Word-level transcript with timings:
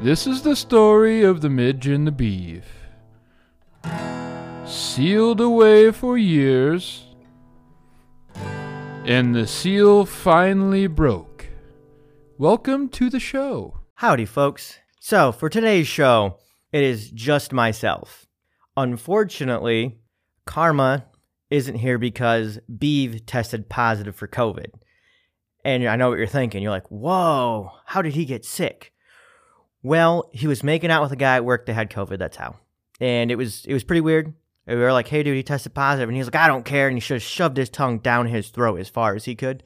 This 0.00 0.26
is 0.26 0.42
the 0.42 0.56
story 0.56 1.22
of 1.22 1.40
the 1.40 1.48
Midge 1.48 1.86
and 1.86 2.06
the 2.06 2.12
Beef. 2.12 2.66
Sealed 4.66 5.40
away 5.40 5.92
for 5.92 6.18
years, 6.18 7.04
and 9.06 9.34
the 9.34 9.46
seal 9.46 10.04
finally 10.04 10.88
broke. 10.88 11.46
Welcome 12.38 12.88
to 12.90 13.08
the 13.08 13.20
show. 13.20 13.78
Howdy, 13.94 14.26
folks. 14.26 14.78
So, 15.00 15.32
for 15.32 15.48
today's 15.48 15.86
show, 15.86 16.38
it 16.72 16.82
is 16.82 17.10
just 17.10 17.52
myself. 17.52 18.26
Unfortunately, 18.76 20.00
Karma 20.44 21.06
isn't 21.50 21.76
here 21.76 21.98
because 21.98 22.58
Beeve 22.78 23.24
tested 23.26 23.68
positive 23.68 24.16
for 24.16 24.26
COVID. 24.26 24.72
And 25.64 25.86
I 25.86 25.96
know 25.96 26.10
what 26.10 26.18
you're 26.18 26.26
thinking. 26.26 26.62
You're 26.62 26.72
like, 26.72 26.90
whoa, 26.90 27.70
how 27.86 28.02
did 28.02 28.14
he 28.14 28.24
get 28.24 28.44
sick? 28.44 28.90
Well, 29.84 30.30
he 30.32 30.46
was 30.46 30.64
making 30.64 30.90
out 30.90 31.02
with 31.02 31.12
a 31.12 31.16
guy 31.16 31.36
at 31.36 31.44
work 31.44 31.66
that 31.66 31.74
had 31.74 31.90
COVID. 31.90 32.18
That's 32.18 32.38
how. 32.38 32.56
And 33.00 33.30
it 33.30 33.36
was 33.36 33.64
it 33.66 33.74
was 33.74 33.84
pretty 33.84 34.00
weird. 34.00 34.32
We 34.66 34.76
were 34.76 34.92
like, 34.92 35.08
hey, 35.08 35.22
dude, 35.22 35.36
he 35.36 35.42
tested 35.42 35.74
positive. 35.74 36.08
And 36.08 36.16
he's 36.16 36.26
like, 36.26 36.36
I 36.36 36.48
don't 36.48 36.64
care. 36.64 36.88
And 36.88 36.96
he 36.96 37.00
just 37.00 37.26
shoved 37.26 37.58
his 37.58 37.68
tongue 37.68 37.98
down 37.98 38.26
his 38.26 38.48
throat 38.48 38.80
as 38.80 38.88
far 38.88 39.14
as 39.14 39.26
he 39.26 39.34
could. 39.34 39.62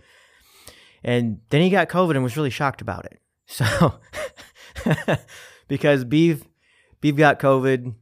And 1.05 1.41
then 1.51 1.63
he 1.63 1.71
got 1.71 1.89
COVID 1.89 2.11
and 2.11 2.25
was 2.25 2.37
really 2.37 2.51
shocked 2.51 2.83
about 2.83 3.07
it. 3.07 3.21
So, 3.51 3.95
because 5.69 6.05
Beeve, 6.05 6.45
Beeve 7.01 7.17
got 7.17 7.41
COVID, 7.41 7.95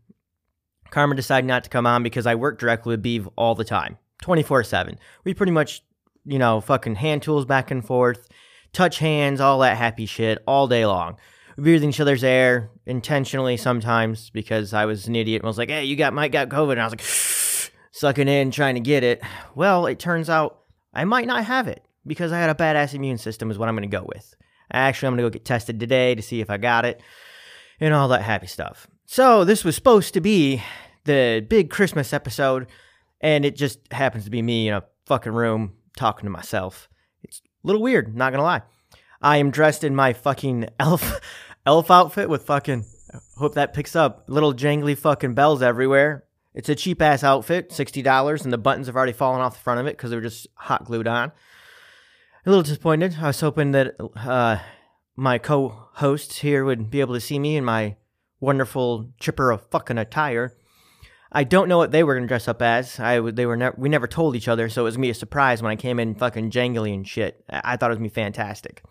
Karma 0.91 1.15
decided 1.15 1.47
not 1.47 1.63
to 1.65 1.71
come 1.71 1.87
on 1.87 2.03
because 2.03 2.27
I 2.27 2.35
work 2.35 2.59
directly 2.59 2.91
with 2.91 3.03
Beeve 3.03 3.29
all 3.37 3.55
the 3.55 3.65
time, 3.65 3.97
24 4.23 4.65
7. 4.65 4.99
We 5.23 5.35
pretty 5.35 5.53
much, 5.53 5.85
you 6.25 6.41
know, 6.41 6.61
fucking 6.61 6.97
hand 6.97 7.23
tools 7.23 7.45
back 7.45 7.71
and 7.71 7.87
forth, 7.87 8.27
touch 8.73 8.99
hands, 8.99 9.41
all 9.41 9.61
that 9.61 9.77
happy 9.77 10.05
shit 10.05 10.43
all 10.49 10.67
day 10.67 10.85
long. 10.85 11.17
Breathe 11.59 11.85
each 11.85 12.01
other's 12.01 12.25
air 12.25 12.71
intentionally 12.85 13.57
sometimes 13.57 14.31
because 14.31 14.75
I 14.75 14.85
was 14.85 15.07
an 15.07 15.17
idiot 15.17 15.43
and 15.43 15.47
was 15.47 15.59
like, 15.59 15.71
hey, 15.71 15.85
you 15.85 15.97
got 15.97 16.13
Mike 16.13 16.33
got 16.33 16.49
COVID. 16.49 16.73
And 16.73 16.81
I 16.83 16.85
was 16.85 16.93
like, 16.93 17.73
sucking 17.93 18.29
in, 18.29 18.51
trying 18.51 18.75
to 18.75 18.81
get 18.81 19.03
it. 19.03 19.23
Well, 19.55 19.87
it 19.87 19.99
turns 19.99 20.29
out 20.29 20.61
I 20.93 21.05
might 21.05 21.27
not 21.27 21.45
have 21.45 21.67
it 21.67 21.83
because 22.07 22.33
I 22.33 22.39
had 22.39 22.51
a 22.51 22.55
badass 22.55 22.95
immune 22.95 23.19
system, 23.19 23.51
is 23.51 23.59
what 23.59 23.69
I'm 23.69 23.75
going 23.75 23.89
to 23.89 23.97
go 23.97 24.05
with. 24.07 24.35
Actually, 24.71 25.09
I'm 25.09 25.13
going 25.13 25.25
to 25.25 25.31
go 25.31 25.33
get 25.33 25.45
tested 25.45 25.81
today 25.81 26.15
to 26.15 26.23
see 26.23 26.41
if 26.41 26.51
I 26.51 26.57
got 26.57 26.85
it 26.85 27.01
and 27.81 27.95
all 27.95 28.09
that 28.09 28.23
happy 28.23 28.47
stuff. 28.47 28.87
So, 29.07 29.45
this 29.45 29.65
was 29.65 29.77
supposed 29.77 30.15
to 30.15 30.21
be 30.21 30.63
the 31.05 31.45
big 31.49 31.71
Christmas 31.71 32.13
episode, 32.13 32.67
and 33.21 33.45
it 33.45 33.57
just 33.57 33.81
happens 33.93 34.25
to 34.25 34.31
be 34.31 34.43
me 34.43 34.69
in 34.69 34.75
a 34.75 34.83
fucking 35.07 35.33
room 35.33 35.75
talking 35.97 36.27
to 36.27 36.31
myself. 36.31 36.89
It's 37.23 37.41
a 37.63 37.67
little 37.67 37.83
weird, 37.83 38.17
not 38.17 38.31
going 38.31 38.41
to 38.41 38.45
lie. 38.45 38.63
I 39.23 39.39
am 39.39 39.51
dressed 39.51 39.85
in 39.85 39.95
my 39.95 40.13
fucking 40.13 40.69
elf 40.81 41.21
elf 41.67 41.91
outfit 41.91 42.29
with 42.29 42.47
fucking 42.47 42.85
hope 43.37 43.55
that 43.55 43.75
picks 43.75 43.97
up 43.97 44.25
little 44.29 44.55
jangly 44.55 44.97
fucking 44.97 45.35
bells 45.35 45.63
everywhere. 45.63 46.25
It's 46.55 46.69
a 46.71 46.75
cheap 46.75 47.03
ass 47.03 47.23
outfit, 47.23 47.73
sixty 47.73 48.01
dollars, 48.01 48.45
and 48.45 48.53
the 48.53 48.59
buttons 48.59 48.87
have 48.87 48.97
already 48.97 49.13
fallen 49.13 49.43
off 49.43 49.55
the 49.55 49.61
front 49.61 49.81
of 49.81 49.87
it 49.87 49.97
because 49.97 50.11
they 50.11 50.17
were 50.17 50.23
just 50.23 50.47
hot 50.55 50.87
glued 50.87 51.07
on. 51.07 51.33
A 52.47 52.51
little 52.51 52.63
disappointed. 52.63 53.17
I 53.21 53.27
was 53.27 53.41
hoping 53.41 53.73
that 53.73 53.97
uh, 54.17 54.59
my 55.17 55.37
co-hosts 55.39 56.39
here 56.39 56.65
would 56.65 56.91
be 56.91 57.01
able 57.01 57.15
to 57.15 57.21
see 57.21 57.39
me 57.39 57.57
in 57.57 57.65
my 57.65 57.97
wonderful 58.41 59.13
chipper 59.19 59.51
of 59.51 59.69
fucking 59.71 59.99
attire. 59.99 60.57
I 61.33 61.45
don't 61.45 61.69
know 61.69 61.77
what 61.77 61.91
they 61.91 62.05
were 62.05 62.15
gonna 62.15 62.29
dress 62.29 62.49
up 62.49 62.63
as. 62.63 63.01
I 63.01 63.21
they 63.21 63.45
were 63.45 63.57
never 63.57 63.75
we 63.77 63.89
never 63.89 64.07
told 64.07 64.37
each 64.37 64.49
other, 64.49 64.69
so 64.69 64.83
it 64.83 64.85
was 64.85 64.97
gonna 64.97 65.07
be 65.07 65.11
a 65.11 65.15
surprise 65.15 65.63
when 65.63 65.73
I 65.73 65.77
came 65.77 65.99
in 65.99 66.15
fucking 66.15 66.51
jangly 66.51 66.95
and 66.95 67.07
shit. 67.07 67.45
I, 67.51 67.73
I 67.73 67.77
thought 67.77 67.91
it 67.91 67.95
was 67.95 67.99
gonna 67.99 68.09
be 68.09 68.15
fantastic. 68.15 68.83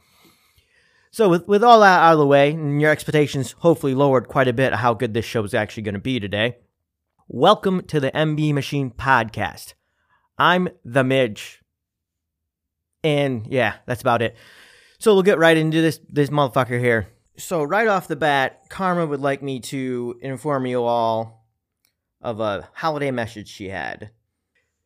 So 1.16 1.30
with 1.30 1.48
with 1.48 1.64
all 1.64 1.80
that 1.80 2.02
out 2.02 2.12
of 2.12 2.20
the 2.20 2.28
way, 2.28 2.52
and 2.52 2.82
your 2.82 2.92
expectations 2.92 3.54
hopefully 3.60 3.96
lowered 3.96 4.28
quite 4.28 4.50
a 4.50 4.54
bit 4.54 4.74
of 4.74 4.80
how 4.80 4.94
good 4.94 5.14
this 5.14 5.24
show 5.24 5.46
is 5.46 5.54
actually 5.54 5.84
gonna 5.84 5.98
be 5.98 6.20
today. 6.20 6.58
Welcome 7.30 7.84
to 7.84 8.02
the 8.02 8.12
MB 8.12 8.54
Machine 8.54 8.92
Podcast. 8.92 9.76
I'm 10.38 10.68
the 10.84 11.06
Midge. 11.06 11.62
And 13.02 13.48
yeah, 13.48 13.76
that's 13.86 14.02
about 14.02 14.22
it. 14.22 14.36
So 15.00 15.14
we'll 15.14 15.24
get 15.24 15.38
right 15.40 15.56
into 15.56 15.82
this 15.82 16.02
this 16.10 16.30
motherfucker 16.30 16.82
here. 16.82 17.08
So 17.38 17.64
right 17.64 17.88
off 17.88 18.10
the 18.10 18.18
bat, 18.18 18.64
Karma 18.68 19.06
would 19.06 19.22
like 19.22 19.42
me 19.42 19.62
to 19.62 20.20
inform 20.22 20.66
you 20.66 20.84
all 20.84 21.48
of 22.20 22.42
a 22.42 22.68
holiday 22.74 23.12
message 23.12 23.48
she 23.48 23.70
had. 23.70 24.10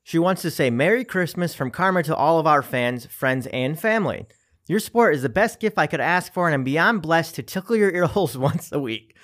She 0.04 0.20
wants 0.20 0.44
to 0.44 0.52
say 0.52 0.70
Merry 0.70 1.06
Christmas 1.06 1.56
from 1.56 1.72
Karma 1.72 2.04
to 2.04 2.16
all 2.16 2.38
of 2.38 2.46
our 2.46 2.62
fans, 2.62 3.08
friends, 3.08 3.48
and 3.48 3.80
family. 3.80 4.28
Your 4.70 4.80
support 4.80 5.16
is 5.16 5.24
the 5.24 5.30
best 5.30 5.60
gift 5.60 5.80
I 5.80 5.88
could 5.88 6.00
ask 6.00 6.32
for, 6.32 6.48
and 6.48 6.54
I'm 6.54 6.64
beyond 6.64 7.02
blessed 7.02 7.34
to 7.36 7.44
tickle 7.44 7.76
your 7.76 7.90
ear 7.90 8.06
holes 8.06 8.38
once 8.50 8.72
a 8.72 8.80
week. 8.80 9.16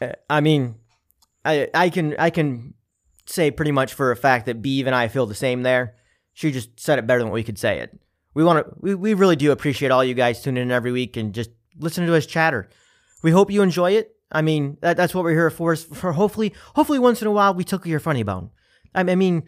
Uh, 0.00 0.12
I 0.30 0.40
mean, 0.40 0.76
I 1.44 1.68
I 1.74 1.90
can 1.90 2.14
I 2.16 2.30
can 2.30 2.74
say 3.26 3.50
pretty 3.50 3.72
much 3.72 3.92
for 3.92 4.12
a 4.12 4.16
fact 4.16 4.46
that 4.46 4.62
Beeve 4.62 4.86
and 4.86 4.94
I 4.94 5.08
feel 5.08 5.26
the 5.26 5.34
same 5.34 5.64
there. 5.64 5.96
She 6.32 6.52
just 6.52 6.78
said 6.78 7.00
it 7.00 7.08
better 7.08 7.20
than 7.20 7.32
we 7.32 7.42
could 7.42 7.58
say 7.58 7.80
it. 7.80 7.98
We 8.34 8.44
want 8.44 8.64
to 8.64 8.74
we, 8.78 8.94
we 8.94 9.14
really 9.14 9.34
do 9.34 9.50
appreciate 9.50 9.90
all 9.90 10.04
you 10.04 10.14
guys 10.14 10.40
tuning 10.40 10.62
in 10.62 10.70
every 10.70 10.92
week 10.92 11.16
and 11.16 11.34
just 11.34 11.50
listening 11.76 12.06
to 12.06 12.14
us 12.14 12.24
chatter. 12.24 12.68
We 13.24 13.32
hope 13.32 13.50
you 13.50 13.62
enjoy 13.62 13.92
it. 13.92 14.14
I 14.30 14.42
mean, 14.42 14.78
that, 14.80 14.96
that's 14.96 15.12
what 15.12 15.24
we're 15.24 15.32
here 15.32 15.50
for. 15.50 15.72
Is 15.72 15.82
for 15.82 16.12
hopefully 16.12 16.54
hopefully 16.76 17.00
once 17.00 17.20
in 17.20 17.26
a 17.26 17.32
while 17.32 17.52
we 17.52 17.64
tickle 17.64 17.90
your 17.90 17.98
funny 17.98 18.22
bone. 18.22 18.50
I, 18.94 19.00
I 19.00 19.16
mean, 19.16 19.42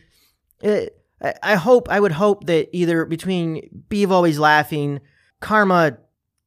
it, 0.61 1.06
I, 1.21 1.55
hope 1.55 1.89
I 1.89 1.99
would 1.99 2.13
hope 2.13 2.47
that 2.47 2.69
either 2.73 3.05
between 3.07 3.85
Beeve 3.89 4.13
always 4.13 4.39
laughing, 4.39 5.01
Karma 5.41 5.99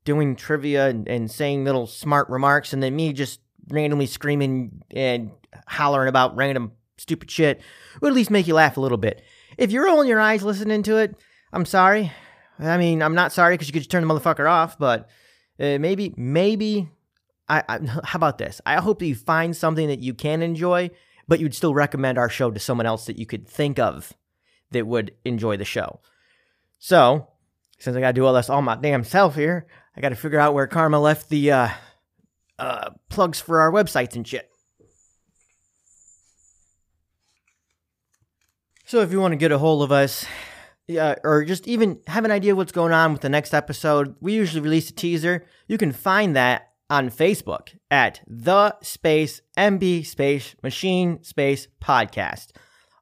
doing 0.05 0.35
trivia 0.35 0.89
and, 0.89 1.07
and 1.07 1.29
saying 1.29 1.65
little 1.65 1.87
smart 1.87 2.29
remarks, 2.29 2.71
and 2.71 2.81
then 2.81 2.95
me 2.95 3.13
just 3.13 3.39
randomly 3.69 4.05
screaming 4.05 4.83
and 4.91 5.31
hollering 5.67 6.09
about 6.09 6.35
random 6.35 6.71
stupid 6.97 7.31
shit 7.31 7.61
would 8.01 8.09
at 8.09 8.15
least 8.15 8.29
make 8.29 8.47
you 8.47 8.53
laugh 8.53 8.77
a 8.77 8.81
little 8.81 8.97
bit. 8.97 9.23
If 9.57 9.71
you're 9.71 9.85
rolling 9.85 10.07
your 10.07 10.19
eyes 10.19 10.43
listening 10.43 10.83
to 10.83 10.97
it, 10.97 11.15
I'm 11.51 11.65
sorry. 11.65 12.11
I 12.59 12.77
mean, 12.77 13.01
I'm 13.01 13.15
not 13.15 13.31
sorry 13.31 13.55
because 13.55 13.67
you 13.67 13.73
could 13.73 13.81
just 13.81 13.91
turn 13.91 14.05
the 14.05 14.13
motherfucker 14.13 14.49
off, 14.49 14.77
but 14.77 15.09
uh, 15.59 15.77
maybe, 15.79 16.13
maybe. 16.17 16.89
I, 17.47 17.63
I, 17.67 17.79
how 18.03 18.17
about 18.17 18.37
this? 18.37 18.61
I 18.65 18.75
hope 18.75 18.99
that 18.99 19.07
you 19.07 19.15
find 19.15 19.55
something 19.55 19.87
that 19.87 19.99
you 19.99 20.13
can 20.13 20.43
enjoy, 20.43 20.91
but 21.27 21.39
you'd 21.39 21.55
still 21.55 21.73
recommend 21.73 22.17
our 22.17 22.29
show 22.29 22.51
to 22.51 22.59
someone 22.59 22.85
else 22.85 23.05
that 23.05 23.17
you 23.17 23.25
could 23.25 23.47
think 23.47 23.79
of 23.79 24.13
that 24.71 24.87
would 24.87 25.13
enjoy 25.25 25.57
the 25.57 25.65
show. 25.65 25.99
So, 26.77 27.27
since 27.77 27.95
I 27.95 27.99
got 27.99 28.07
to 28.07 28.13
do 28.13 28.25
all 28.25 28.33
this 28.33 28.49
all 28.49 28.61
my 28.61 28.75
damn 28.75 29.03
self 29.03 29.35
here, 29.35 29.67
I 29.95 30.01
got 30.01 30.09
to 30.09 30.15
figure 30.15 30.39
out 30.39 30.53
where 30.53 30.67
Karma 30.67 30.99
left 30.99 31.29
the 31.29 31.51
uh, 31.51 31.69
uh, 32.57 32.89
plugs 33.09 33.39
for 33.39 33.61
our 33.61 33.71
websites 33.71 34.15
and 34.15 34.27
shit. 34.27 34.49
So 38.85 39.01
if 39.01 39.11
you 39.11 39.21
want 39.21 39.33
to 39.33 39.37
get 39.37 39.51
a 39.51 39.59
hold 39.59 39.83
of 39.83 39.91
us, 39.91 40.25
yeah, 40.87 41.13
or 41.23 41.45
just 41.45 41.67
even 41.67 41.99
have 42.07 42.25
an 42.25 42.31
idea 42.31 42.55
what's 42.55 42.71
going 42.71 42.91
on 42.91 43.13
with 43.13 43.21
the 43.21 43.29
next 43.29 43.53
episode, 43.53 44.15
we 44.19 44.33
usually 44.33 44.61
release 44.61 44.89
a 44.89 44.93
teaser. 44.93 45.45
You 45.67 45.77
can 45.77 45.91
find 45.91 46.35
that 46.35 46.71
on 46.89 47.11
Facebook 47.11 47.77
at 47.91 48.21
the 48.25 48.75
space 48.81 49.41
MB 49.55 50.07
space 50.07 50.55
machine 50.63 51.23
space 51.23 51.67
podcast. 51.79 52.47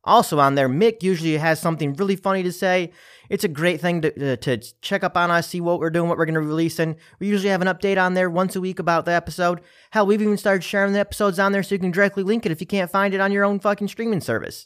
Also 0.07 0.40
on 0.40 0.56
there, 0.56 0.69
Mick 0.69 1.03
usually 1.03 1.35
has 1.35 1.59
something 1.59 1.94
really 1.94 2.16
funny 2.16 2.41
to 2.44 2.51
say. 2.51 2.91
It's 3.29 3.44
a 3.44 3.50
great 3.50 3.81
thing 3.81 4.01
to, 4.03 4.34
uh, 4.34 4.35
to 4.38 4.57
check 4.81 5.03
up 5.03 5.18
on 5.18 5.29
us, 5.29 5.50
see 5.50 5.59
what 5.59 5.81
we're 5.81 5.90
doing, 5.90 6.07
what 6.07 6.18
we're 6.18 6.25
going 6.25 6.35
to 6.35 6.41
be 6.41 6.47
releasing. 6.47 6.95
We 7.19 7.28
usually 7.28 7.50
have 7.50 7.62
an 7.62 7.68
update 7.68 8.01
on 8.01 8.13
there 8.13 8.29
once 8.29 8.56
a 8.56 8.62
week 8.62 8.79
about 8.79 9.03
the 9.03 9.12
episode. 9.12 9.59
Hell, 9.91 10.07
we've 10.07 10.22
even 10.22 10.38
started 10.38 10.63
sharing 10.63 10.94
the 10.94 11.00
episodes 11.00 11.40
on 11.40 11.51
there 11.51 11.62
so 11.62 11.75
you 11.75 11.79
can 11.79 11.91
directly 11.91 12.23
link 12.23 12.45
it 12.45 12.53
if 12.53 12.62
you 12.62 12.68
can't 12.68 12.90
find 12.90 13.13
it 13.13 13.19
on 13.19 13.34
your 13.34 13.44
own 13.44 13.59
fucking 13.59 13.90
streaming 13.90 14.22
service. 14.22 14.66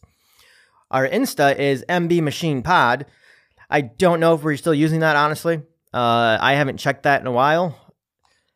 Our 0.91 1.07
Insta 1.07 1.58
is 1.58 1.84
MB 1.90 2.22
Machine 2.22 2.62
Pod. 2.62 3.08
I 3.68 3.81
don't 3.81 4.19
know 4.19 4.35
if 4.35 4.44
we're 4.44 4.58
still 4.58 4.75
using 4.75 5.00
that, 5.00 5.16
honestly. 5.16 5.63
Uh, 5.91 6.38
I 6.40 6.53
haven't 6.53 6.78
checked 6.78 7.03
that 7.03 7.22
in 7.22 7.28
a 7.28 7.31
while. 7.31 7.75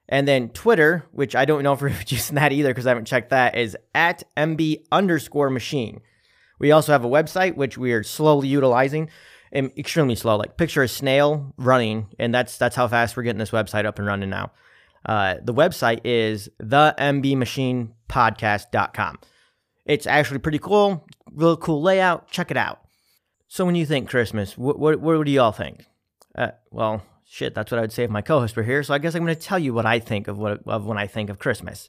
And 0.07 0.27
then 0.27 0.49
Twitter, 0.49 1.05
which 1.11 1.35
I 1.35 1.45
don't 1.45 1.63
know 1.63 1.73
if 1.73 1.81
we're 1.81 1.89
using 2.07 2.35
that 2.35 2.51
either 2.51 2.69
because 2.69 2.85
I 2.85 2.91
haven't 2.91 3.05
checked 3.05 3.31
that, 3.31 3.57
is 3.57 3.75
at 3.95 4.23
MB 4.37 4.83
underscore 4.91 5.49
machine. 5.49 6.01
We 6.59 6.71
also 6.71 6.91
have 6.91 7.05
a 7.05 7.09
website, 7.09 7.55
which 7.55 7.77
we 7.77 7.93
are 7.93 8.03
slowly 8.03 8.47
utilizing 8.47 9.09
and 9.51 9.71
extremely 9.77 10.15
slow. 10.15 10.37
Like 10.37 10.57
picture 10.57 10.81
a 10.83 10.87
snail 10.87 11.53
running, 11.57 12.07
and 12.19 12.33
that's 12.33 12.57
that's 12.57 12.75
how 12.75 12.87
fast 12.87 13.17
we're 13.17 13.23
getting 13.23 13.39
this 13.39 13.51
website 13.51 13.85
up 13.85 13.99
and 13.99 14.07
running 14.07 14.29
now. 14.29 14.51
Uh, 15.05 15.35
the 15.41 15.53
website 15.53 16.01
is 16.03 16.49
the 16.57 16.95
mbmachinepodcast.com. 16.97 19.19
It's 19.85 20.07
actually 20.07 20.39
pretty 20.39 20.59
cool, 20.59 21.05
real 21.31 21.57
cool 21.57 21.81
layout. 21.81 22.31
Check 22.31 22.51
it 22.51 22.57
out. 22.57 22.81
So 23.47 23.65
when 23.65 23.75
you 23.75 23.85
think 23.85 24.09
Christmas, 24.09 24.57
what 24.57 24.79
what, 24.79 24.99
what 24.99 25.23
do 25.23 25.31
y'all 25.31 25.51
think? 25.51 25.85
Uh, 26.35 26.51
well, 26.71 27.03
shit, 27.25 27.53
that's 27.53 27.71
what 27.71 27.77
I 27.77 27.81
would 27.81 27.93
say 27.93 28.03
if 28.03 28.09
my 28.09 28.21
co-host 28.21 28.55
were 28.55 28.63
here. 28.63 28.83
So 28.83 28.93
I 28.93 28.97
guess 28.97 29.15
I'm 29.15 29.23
going 29.23 29.35
to 29.35 29.41
tell 29.41 29.59
you 29.59 29.73
what 29.73 29.85
I 29.85 29.99
think 29.99 30.27
of 30.27 30.37
what 30.37 30.61
of 30.65 30.85
when 30.85 30.97
I 30.97 31.07
think 31.07 31.29
of 31.29 31.39
Christmas. 31.39 31.87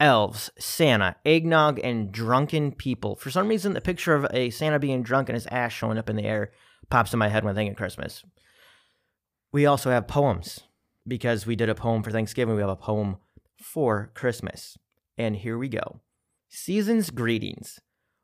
Elves, 0.00 0.50
Santa, 0.58 1.16
eggnog, 1.24 1.80
and 1.82 2.12
drunken 2.12 2.72
people. 2.72 3.16
For 3.16 3.30
some 3.30 3.48
reason, 3.48 3.72
the 3.72 3.80
picture 3.80 4.14
of 4.14 4.26
a 4.32 4.50
Santa 4.50 4.78
being 4.78 5.02
drunk 5.02 5.28
and 5.28 5.34
his 5.34 5.46
ass 5.48 5.72
showing 5.72 5.98
up 5.98 6.08
in 6.08 6.16
the 6.16 6.24
air 6.24 6.52
pops 6.88 7.12
in 7.12 7.18
my 7.18 7.28
head 7.28 7.44
when 7.44 7.52
I 7.52 7.54
think 7.56 7.70
of 7.70 7.76
Christmas. 7.76 8.24
We 9.50 9.66
also 9.66 9.90
have 9.90 10.06
poems 10.06 10.60
because 11.06 11.46
we 11.46 11.56
did 11.56 11.68
a 11.68 11.74
poem 11.74 12.02
for 12.02 12.10
Thanksgiving. 12.10 12.54
We 12.54 12.60
have 12.60 12.70
a 12.70 12.76
poem 12.76 13.16
for 13.60 14.12
Christmas. 14.14 14.78
And 15.16 15.36
here 15.36 15.58
we 15.58 15.68
go. 15.68 16.00
Season's 16.48 17.10
greetings. 17.10 17.80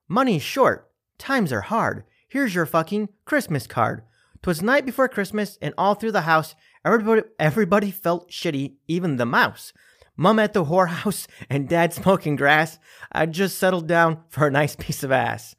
Money's 0.09 0.43
short, 0.43 0.91
times 1.19 1.53
are 1.53 1.63
hard. 1.63 2.05
Here's 2.29 2.55
your 2.55 2.67
fucking 2.67 3.09
Christmas 3.25 3.67
card. 3.67 4.03
'Twas 4.43 4.63
night 4.63 4.85
before 4.85 5.09
Christmas, 5.09 5.59
and 5.63 5.73
all 5.79 5.95
through 5.95 6.13
the 6.13 6.23
house, 6.23 6.55
everybody 6.85 7.23
everybody 7.39 7.91
felt 7.91 8.31
shitty, 8.31 8.75
even 8.87 9.17
the 9.17 9.25
mouse. 9.25 9.73
Mum 10.17 10.39
at 10.39 10.53
the 10.53 10.67
whorehouse 10.67 11.27
and 11.51 11.69
dad 11.69 11.93
smoking 11.93 12.37
grass. 12.37 12.79
I 13.13 13.27
just 13.27 13.59
settled 13.59 13.87
down 13.87 14.23
for 14.29 14.47
a 14.47 14.51
nice 14.51 14.77
piece 14.77 15.03
of 15.03 15.11
ass. 15.13 15.57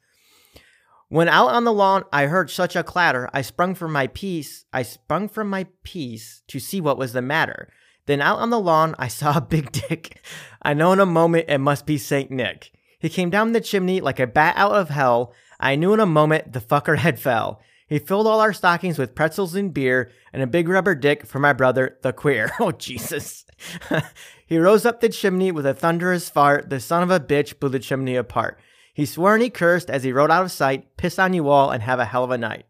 When 1.08 1.28
out 1.28 1.50
on 1.50 1.64
the 1.64 1.72
lawn, 1.72 2.04
I 2.12 2.26
heard 2.26 2.50
such 2.50 2.74
a 2.74 2.82
clatter. 2.82 3.30
I 3.32 3.42
sprung 3.42 3.74
from 3.74 3.92
my 3.92 4.08
piece. 4.08 4.64
I 4.72 4.82
sprung 4.82 5.28
from 5.28 5.48
my 5.48 5.66
piece 5.84 6.42
to 6.48 6.58
see 6.58 6.80
what 6.80 6.98
was 6.98 7.12
the 7.12 7.22
matter. 7.22 7.68
Then 8.06 8.20
out 8.20 8.38
on 8.38 8.50
the 8.50 8.58
lawn, 8.58 8.94
I 8.98 9.08
saw 9.08 9.36
a 9.36 9.40
big 9.40 9.70
dick. 9.88 10.20
I 10.62 10.74
know 10.74 10.92
in 10.92 11.00
a 11.00 11.06
moment 11.06 11.46
it 11.48 11.58
must 11.58 11.86
be 11.86 11.98
Saint 11.98 12.30
Nick. 12.30 12.72
He 12.98 13.08
came 13.08 13.30
down 13.30 13.52
the 13.52 13.60
chimney 13.60 14.00
like 14.00 14.18
a 14.18 14.26
bat 14.26 14.54
out 14.56 14.72
of 14.72 14.88
hell. 14.88 15.32
I 15.60 15.76
knew 15.76 15.92
in 15.92 16.00
a 16.00 16.06
moment 16.06 16.52
the 16.52 16.60
fucker 16.60 16.98
had 16.98 17.20
fell. 17.20 17.60
He 17.86 18.00
filled 18.00 18.26
all 18.26 18.40
our 18.40 18.52
stockings 18.52 18.98
with 18.98 19.14
pretzels 19.14 19.54
and 19.54 19.72
beer 19.72 20.10
and 20.32 20.42
a 20.42 20.46
big 20.46 20.68
rubber 20.68 20.96
dick 20.96 21.24
for 21.24 21.38
my 21.38 21.52
brother, 21.52 21.98
the 22.02 22.12
queer. 22.12 22.50
Oh, 22.60 22.72
Jesus. 22.72 23.44
he 24.46 24.58
rose 24.58 24.86
up 24.86 25.00
the 25.00 25.08
chimney 25.08 25.50
with 25.50 25.66
a 25.66 25.74
thunderous 25.74 26.28
fart. 26.28 26.70
The 26.70 26.80
son 26.80 27.02
of 27.02 27.10
a 27.10 27.20
bitch 27.20 27.58
blew 27.58 27.68
the 27.68 27.78
chimney 27.78 28.16
apart. 28.16 28.58
He 28.94 29.04
swore 29.04 29.34
and 29.34 29.42
he 29.42 29.50
cursed 29.50 29.90
as 29.90 30.04
he 30.04 30.12
rode 30.12 30.30
out 30.30 30.44
of 30.44 30.52
sight. 30.52 30.96
Piss 30.96 31.18
on 31.18 31.34
you 31.34 31.48
all 31.48 31.70
and 31.70 31.82
have 31.82 31.98
a 31.98 32.04
hell 32.04 32.24
of 32.24 32.30
a 32.30 32.38
night. 32.38 32.64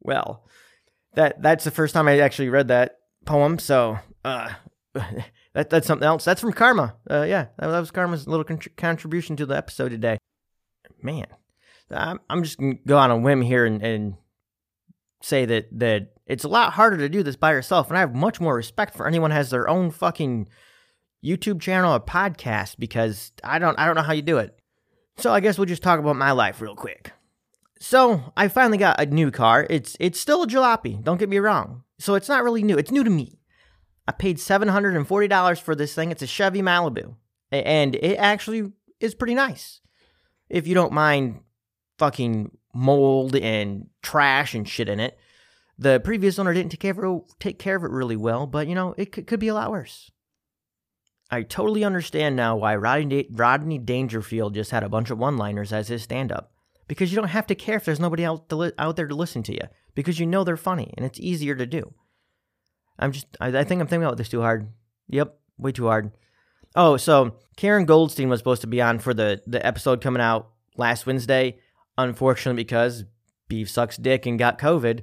Well, 0.00 0.44
that 1.14 1.42
that's 1.42 1.64
the 1.64 1.70
first 1.70 1.94
time 1.94 2.08
I 2.08 2.20
actually 2.20 2.50
read 2.50 2.68
that 2.68 2.98
poem. 3.24 3.58
So 3.58 3.98
uh, 4.24 4.50
that 4.94 5.70
that's 5.70 5.86
something 5.86 6.06
else. 6.06 6.24
That's 6.24 6.40
from 6.40 6.52
Karma. 6.52 6.96
Uh, 7.10 7.22
yeah, 7.22 7.46
that, 7.58 7.68
that 7.68 7.80
was 7.80 7.90
Karma's 7.90 8.28
little 8.28 8.44
contribution 8.76 9.36
to 9.36 9.46
the 9.46 9.56
episode 9.56 9.88
today. 9.88 10.18
Man, 11.02 11.26
I'm 11.90 12.20
I'm 12.28 12.42
just 12.42 12.58
gonna 12.58 12.74
go 12.86 12.98
on 12.98 13.10
a 13.10 13.16
whim 13.16 13.42
here 13.42 13.64
and, 13.64 13.82
and 13.82 14.14
say 15.22 15.44
that 15.46 15.66
that 15.78 16.12
it's 16.26 16.44
a 16.44 16.48
lot 16.48 16.74
harder 16.74 16.98
to 16.98 17.08
do 17.08 17.22
this 17.22 17.36
by 17.36 17.52
yourself, 17.52 17.88
and 17.88 17.96
I 17.96 18.00
have 18.00 18.14
much 18.14 18.40
more 18.40 18.54
respect 18.54 18.94
for 18.94 19.06
anyone 19.06 19.30
who 19.30 19.36
has 19.36 19.50
their 19.50 19.68
own 19.68 19.90
fucking 19.90 20.48
YouTube 21.24 21.60
channel 21.60 21.94
or 21.94 22.00
podcast 22.00 22.76
because 22.78 23.32
I 23.44 23.58
don't 23.58 23.78
I 23.78 23.86
don't 23.86 23.94
know 23.94 24.02
how 24.02 24.12
you 24.12 24.22
do 24.22 24.38
it. 24.38 24.58
So 25.16 25.32
I 25.32 25.40
guess 25.40 25.58
we'll 25.58 25.66
just 25.66 25.82
talk 25.82 25.98
about 25.98 26.16
my 26.16 26.32
life 26.32 26.60
real 26.60 26.74
quick. 26.74 27.12
So 27.78 28.32
I 28.36 28.48
finally 28.48 28.78
got 28.78 29.00
a 29.00 29.06
new 29.06 29.30
car. 29.30 29.66
It's 29.68 29.96
it's 30.00 30.20
still 30.20 30.42
a 30.42 30.46
jalopy. 30.46 31.02
Don't 31.02 31.18
get 31.18 31.28
me 31.28 31.38
wrong. 31.38 31.84
So 31.98 32.14
it's 32.14 32.28
not 32.28 32.44
really 32.44 32.62
new. 32.62 32.78
It's 32.78 32.90
new 32.90 33.04
to 33.04 33.10
me. 33.10 33.38
I 34.06 34.12
paid 34.12 34.40
seven 34.40 34.68
hundred 34.68 34.96
and 34.96 35.06
forty 35.06 35.28
dollars 35.28 35.58
for 35.58 35.74
this 35.74 35.94
thing. 35.94 36.10
It's 36.10 36.22
a 36.22 36.26
Chevy 36.26 36.62
Malibu, 36.62 37.16
and 37.50 37.94
it 37.96 38.16
actually 38.16 38.72
is 39.00 39.14
pretty 39.14 39.34
nice. 39.34 39.80
If 40.48 40.66
you 40.66 40.74
don't 40.74 40.92
mind 40.92 41.40
fucking 41.98 42.50
mold 42.74 43.36
and 43.36 43.88
trash 44.02 44.54
and 44.54 44.68
shit 44.68 44.88
in 44.88 45.00
it. 45.00 45.18
The 45.78 46.00
previous 46.00 46.38
owner 46.38 46.54
didn't 46.54 46.70
take 46.70 46.80
care 46.80 46.92
of 46.92 46.98
it, 46.98 47.22
take 47.40 47.58
care 47.58 47.76
of 47.76 47.84
it 47.84 47.90
really 47.90 48.16
well, 48.16 48.46
but 48.46 48.68
you 48.68 48.74
know 48.74 48.94
it 48.96 49.12
could, 49.12 49.26
could 49.26 49.40
be 49.40 49.48
a 49.48 49.54
lot 49.54 49.70
worse. 49.70 50.10
I 51.32 51.42
totally 51.42 51.82
understand 51.82 52.36
now 52.36 52.56
why 52.56 52.76
Rodney, 52.76 53.78
Dangerfield 53.78 54.54
just 54.54 54.70
had 54.70 54.84
a 54.84 54.88
bunch 54.90 55.08
of 55.08 55.16
one 55.16 55.38
liners 55.38 55.72
as 55.72 55.88
his 55.88 56.02
stand 56.02 56.30
up. 56.30 56.52
Because 56.88 57.10
you 57.10 57.16
don't 57.16 57.28
have 57.28 57.46
to 57.46 57.54
care 57.54 57.76
if 57.76 57.86
there's 57.86 57.98
nobody 57.98 58.26
out, 58.26 58.52
li- 58.52 58.72
out 58.78 58.96
there 58.96 59.06
to 59.06 59.14
listen 59.14 59.42
to 59.44 59.54
you. 59.54 59.62
Because 59.94 60.20
you 60.20 60.26
know 60.26 60.44
they're 60.44 60.58
funny 60.58 60.92
and 60.94 61.06
it's 61.06 61.18
easier 61.18 61.54
to 61.54 61.64
do. 61.64 61.94
I'm 62.98 63.12
just, 63.12 63.26
I, 63.40 63.46
I 63.46 63.64
think 63.64 63.80
I'm 63.80 63.86
thinking 63.86 64.04
about 64.04 64.18
this 64.18 64.28
too 64.28 64.42
hard. 64.42 64.68
Yep, 65.08 65.34
way 65.56 65.72
too 65.72 65.86
hard. 65.86 66.12
Oh, 66.76 66.98
so 66.98 67.36
Karen 67.56 67.86
Goldstein 67.86 68.28
was 68.28 68.40
supposed 68.40 68.60
to 68.60 68.66
be 68.66 68.82
on 68.82 68.98
for 68.98 69.14
the, 69.14 69.40
the 69.46 69.64
episode 69.66 70.02
coming 70.02 70.20
out 70.20 70.50
last 70.76 71.06
Wednesday. 71.06 71.58
Unfortunately, 71.96 72.62
because 72.62 73.04
Beef 73.48 73.70
sucks 73.70 73.96
dick 73.96 74.26
and 74.26 74.38
got 74.38 74.58
COVID, 74.58 75.00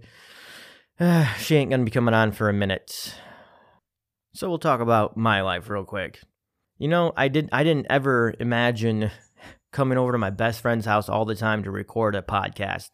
she 1.39 1.55
ain't 1.55 1.71
going 1.71 1.81
to 1.81 1.85
be 1.85 1.91
coming 1.91 2.13
on 2.13 2.33
for 2.33 2.49
a 2.49 2.53
minute. 2.53 3.15
So 4.33 4.47
we'll 4.47 4.59
talk 4.59 4.79
about 4.79 5.17
my 5.17 5.41
life 5.41 5.69
real 5.69 5.85
quick. 5.85 6.19
You 6.77 6.87
know, 6.87 7.11
I 7.17 7.27
did 7.27 7.49
I 7.51 7.63
didn't 7.63 7.87
ever 7.89 8.33
imagine 8.39 9.11
coming 9.71 9.97
over 9.97 10.11
to 10.11 10.17
my 10.17 10.29
best 10.29 10.61
friend's 10.61 10.85
house 10.85 11.09
all 11.09 11.25
the 11.25 11.35
time 11.35 11.63
to 11.63 11.71
record 11.71 12.15
a 12.15 12.21
podcast 12.21 12.91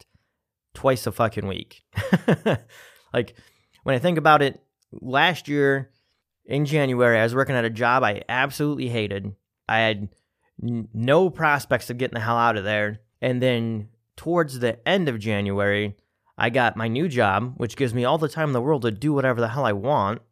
twice 0.74 1.06
a 1.06 1.12
fucking 1.12 1.46
week. 1.46 1.84
like 3.12 3.36
when 3.82 3.94
I 3.94 3.98
think 3.98 4.18
about 4.18 4.42
it, 4.42 4.60
last 4.92 5.46
year 5.46 5.90
in 6.46 6.64
January 6.64 7.18
I 7.18 7.24
was 7.24 7.34
working 7.34 7.54
at 7.54 7.64
a 7.64 7.70
job 7.70 8.02
I 8.02 8.22
absolutely 8.28 8.88
hated. 8.88 9.32
I 9.68 9.78
had 9.78 10.08
n- 10.62 10.88
no 10.94 11.28
prospects 11.28 11.90
of 11.90 11.98
getting 11.98 12.14
the 12.14 12.20
hell 12.20 12.36
out 12.36 12.56
of 12.56 12.64
there. 12.64 13.00
And 13.20 13.42
then 13.42 13.88
towards 14.16 14.58
the 14.58 14.86
end 14.88 15.08
of 15.08 15.18
January, 15.18 15.96
I 16.38 16.50
got 16.50 16.76
my 16.76 16.88
new 16.88 17.08
job, 17.08 17.54
which 17.56 17.76
gives 17.76 17.94
me 17.94 18.04
all 18.04 18.18
the 18.18 18.28
time 18.28 18.48
in 18.48 18.52
the 18.52 18.60
world 18.60 18.82
to 18.82 18.90
do 18.90 19.12
whatever 19.12 19.40
the 19.40 19.48
hell 19.48 19.64
I 19.64 19.72
want 19.72 20.22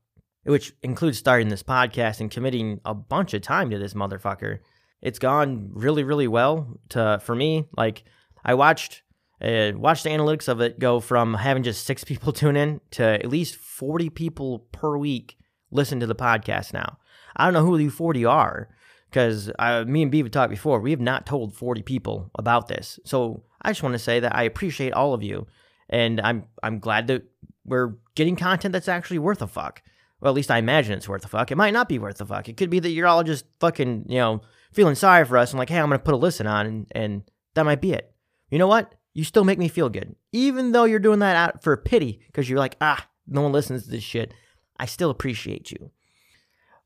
which 0.44 0.74
includes 0.82 1.18
starting 1.18 1.48
this 1.48 1.62
podcast 1.62 2.20
and 2.20 2.30
committing 2.30 2.80
a 2.84 2.94
bunch 2.94 3.34
of 3.34 3.42
time 3.42 3.70
to 3.70 3.78
this 3.78 3.94
motherfucker. 3.94 4.58
It's 5.00 5.18
gone 5.18 5.70
really, 5.72 6.04
really 6.04 6.28
well 6.28 6.78
to 6.90 7.20
for 7.22 7.34
me. 7.34 7.66
Like 7.76 8.04
I 8.44 8.54
watched 8.54 9.02
uh, 9.42 9.72
watched 9.74 10.04
the 10.04 10.10
analytics 10.10 10.48
of 10.48 10.60
it 10.60 10.78
go 10.78 11.00
from 11.00 11.34
having 11.34 11.62
just 11.62 11.84
six 11.84 12.04
people 12.04 12.32
tune 12.32 12.56
in 12.56 12.80
to 12.92 13.04
at 13.04 13.28
least 13.28 13.56
forty 13.56 14.10
people 14.10 14.60
per 14.72 14.96
week 14.96 15.36
listen 15.70 16.00
to 16.00 16.06
the 16.06 16.14
podcast 16.14 16.72
now. 16.72 16.98
I 17.36 17.44
don't 17.44 17.54
know 17.54 17.64
who 17.64 17.78
the 17.78 17.88
forty 17.88 18.24
are 18.24 18.68
because 19.10 19.48
me 19.86 20.02
and 20.02 20.12
Beav 20.12 20.30
talked 20.30 20.50
before. 20.50 20.80
We 20.80 20.90
have 20.90 21.00
not 21.00 21.26
told 21.26 21.54
forty 21.54 21.82
people 21.82 22.30
about 22.36 22.68
this, 22.68 22.98
so 23.04 23.44
I 23.62 23.70
just 23.70 23.82
want 23.82 23.94
to 23.94 23.98
say 23.98 24.20
that 24.20 24.34
I 24.34 24.42
appreciate 24.42 24.92
all 24.92 25.14
of 25.14 25.22
you, 25.22 25.46
and 25.88 26.20
I'm 26.20 26.44
I'm 26.62 26.78
glad 26.78 27.06
that 27.08 27.24
we're 27.64 27.94
getting 28.14 28.36
content 28.36 28.72
that's 28.72 28.88
actually 28.88 29.18
worth 29.18 29.42
a 29.42 29.46
fuck. 29.46 29.82
Well, 30.20 30.30
at 30.30 30.36
least 30.36 30.50
I 30.50 30.58
imagine 30.58 30.94
it's 30.94 31.08
worth 31.08 31.22
the 31.22 31.28
fuck. 31.28 31.50
It 31.50 31.56
might 31.56 31.74
not 31.74 31.88
be 31.88 31.98
worth 31.98 32.18
the 32.18 32.26
fuck. 32.26 32.48
It 32.48 32.56
could 32.56 32.70
be 32.70 32.80
that 32.80 32.90
you're 32.90 33.06
all 33.06 33.22
just 33.22 33.44
fucking, 33.60 34.06
you 34.08 34.18
know, 34.18 34.40
feeling 34.72 34.94
sorry 34.94 35.24
for 35.24 35.36
us 35.36 35.52
and 35.52 35.58
like, 35.58 35.68
hey, 35.68 35.78
I'm 35.78 35.88
gonna 35.88 35.98
put 35.98 36.14
a 36.14 36.18
listen 36.18 36.46
on, 36.46 36.66
and, 36.66 36.86
and 36.92 37.22
that 37.54 37.64
might 37.64 37.80
be 37.80 37.92
it. 37.92 38.12
You 38.50 38.58
know 38.58 38.66
what? 38.66 38.94
You 39.12 39.24
still 39.24 39.44
make 39.44 39.58
me 39.58 39.68
feel 39.68 39.88
good, 39.88 40.16
even 40.32 40.72
though 40.72 40.84
you're 40.84 40.98
doing 40.98 41.20
that 41.20 41.36
out 41.36 41.62
for 41.62 41.76
pity 41.76 42.20
because 42.26 42.48
you're 42.48 42.58
like, 42.58 42.76
ah, 42.80 43.06
no 43.26 43.42
one 43.42 43.52
listens 43.52 43.84
to 43.84 43.90
this 43.90 44.02
shit. 44.02 44.34
I 44.78 44.86
still 44.86 45.10
appreciate 45.10 45.70
you. 45.70 45.90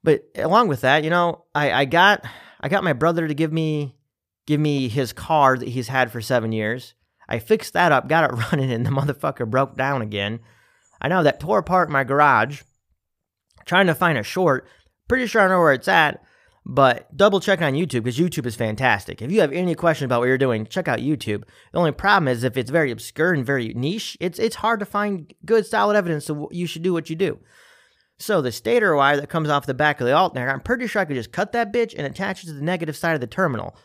But 0.03 0.25
along 0.35 0.69
with 0.69 0.83
that, 0.83 1.05
you 1.05 1.11
know, 1.11 1.45
I, 1.55 1.73
I 1.73 1.85
got 1.85 2.25
I 2.61 2.69
got 2.69 2.85
my 2.85 2.93
brother 2.93 3.27
to 3.27 3.35
give 3.35 3.53
me 3.53 3.95
give 4.47 4.61
me 4.61 4.89
his 4.89 5.13
car 5.13 5.57
that 5.57 5.69
he's 5.69 5.89
had 5.89 6.11
for 6.11 6.21
seven 6.21 6.53
years. 6.53 6.95
I 7.29 7.39
fixed 7.39 7.75
that 7.75 7.93
up, 7.93 8.09
got 8.09 8.31
it 8.31 8.37
running, 8.53 8.73
and 8.73 8.87
the 8.87 8.91
motherfucker 8.91 9.49
broke 9.49 9.77
down 9.77 10.03
again. 10.03 10.41
I 11.01 11.09
know 11.09 11.23
that 11.23 11.41
tore 11.41 11.59
apart 11.59 11.91
my 11.91 12.05
garage 12.05 12.63
trying 13.69 13.87
to 13.87 13.95
find 13.95 14.19
a 14.19 14.23
short. 14.25 14.67
Pretty 15.07 15.27
sure 15.27 15.43
I 15.43 15.49
know 15.49 15.61
where 15.61 15.73
it's 15.73 15.89
at, 15.89 16.25
but 16.67 17.15
double 17.17 17.39
check 17.39 17.63
on 17.63 17.75
YouTube 17.75 18.03
because 18.03 18.19
YouTube 18.19 18.47
is 18.47 18.57
fantastic. 18.57 19.23
If 19.23 19.31
you 19.31 19.41
have 19.41 19.53
any 19.53 19.75
question 19.75 20.07
about 20.07 20.21
what 20.21 20.27
you're 20.27 20.39
doing, 20.39 20.67
check 20.67 20.89
out 20.89 20.99
YouTube. 20.99 21.45
The 21.73 21.79
only 21.79 21.93
problem 21.93 22.29
is 22.29 22.43
if 22.43 22.57
it's 22.57 22.71
very 22.71 22.91
obscure 22.91 23.33
and 23.33 23.47
very 23.47 23.73
niche, 23.75 24.17
it's 24.21 24.39
it's 24.39 24.57
hard 24.57 24.81
to 24.81 24.87
find 24.87 25.33
good 25.45 25.67
solid 25.67 25.97
evidence 25.97 26.27
so 26.27 26.49
you 26.51 26.67
should 26.67 26.83
do 26.83 26.93
what 26.93 27.09
you 27.09 27.17
do. 27.17 27.39
So 28.19 28.43
the 28.43 28.51
stator 28.51 28.97
wire 28.97 29.17
that 29.17 29.29
comes 29.29 29.49
off 29.49 29.67
the 29.67 29.75
back 29.75 30.01
of 30.01 30.07
the 30.07 30.13
alternator, 30.13 30.51
I'm 30.51 30.61
pretty 30.61 30.89
sure 30.89 31.01
I 31.01 31.05
could 31.05 31.15
just 31.15 31.31
cut 31.31 31.53
that 31.53 31.73
bitch 31.73 31.95
and 31.97 32.07
attach 32.07 32.43
it 32.43 32.49
to 32.49 32.53
the 32.53 32.65
negative 32.65 32.97
side 32.97 33.15
of 33.15 33.21
the 33.21 33.29
terminal. 33.29 33.77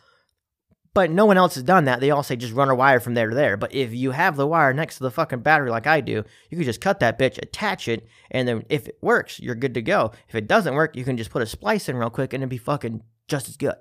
But 0.94 1.10
no 1.10 1.26
one 1.26 1.36
else 1.36 1.56
has 1.56 1.64
done 1.64 1.86
that. 1.86 1.98
They 1.98 2.12
all 2.12 2.22
say 2.22 2.36
just 2.36 2.54
run 2.54 2.70
a 2.70 2.74
wire 2.74 3.00
from 3.00 3.14
there 3.14 3.28
to 3.28 3.34
there. 3.34 3.56
But 3.56 3.74
if 3.74 3.92
you 3.92 4.12
have 4.12 4.36
the 4.36 4.46
wire 4.46 4.72
next 4.72 4.98
to 4.98 5.02
the 5.02 5.10
fucking 5.10 5.40
battery 5.40 5.68
like 5.68 5.88
I 5.88 6.00
do, 6.00 6.24
you 6.50 6.56
can 6.56 6.62
just 6.64 6.80
cut 6.80 7.00
that 7.00 7.18
bitch, 7.18 7.36
attach 7.42 7.88
it, 7.88 8.06
and 8.30 8.46
then 8.46 8.64
if 8.68 8.86
it 8.86 8.98
works, 9.00 9.40
you're 9.40 9.56
good 9.56 9.74
to 9.74 9.82
go. 9.82 10.12
If 10.28 10.36
it 10.36 10.46
doesn't 10.46 10.74
work, 10.74 10.96
you 10.96 11.04
can 11.04 11.16
just 11.16 11.30
put 11.30 11.42
a 11.42 11.46
splice 11.46 11.88
in 11.88 11.96
real 11.96 12.10
quick 12.10 12.32
and 12.32 12.42
it'd 12.42 12.48
be 12.48 12.58
fucking 12.58 13.02
just 13.26 13.48
as 13.48 13.56
good. 13.56 13.74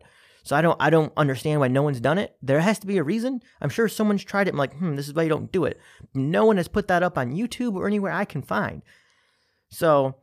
So 0.44 0.56
I 0.56 0.62
don't 0.62 0.76
I 0.82 0.90
don't 0.90 1.14
understand 1.16 1.62
why 1.62 1.70
no 1.70 1.84
one's 1.84 2.02
done 2.02 2.18
it. 2.18 2.36
There 2.42 2.60
has 2.60 2.80
to 2.80 2.88
be 2.88 2.98
a 2.98 3.04
reason. 3.04 3.42
I'm 3.62 3.70
sure 3.70 3.88
someone's 3.88 4.24
tried 4.24 4.48
it. 4.48 4.52
I'm 4.52 4.58
like, 4.58 4.76
hmm, 4.76 4.96
this 4.96 5.08
is 5.08 5.14
why 5.14 5.24
you 5.24 5.30
don't 5.30 5.52
do 5.52 5.66
it. 5.66 5.80
No 6.14 6.46
one 6.46 6.58
has 6.58 6.68
put 6.68 6.88
that 6.90 7.04
up 7.04 7.18
on 7.18 7.34
YouTube 7.34 7.76
or 7.76 7.88
anywhere 7.88 8.12
I 8.12 8.26
can 8.26 8.42
find. 8.42 8.82
So 9.70 10.16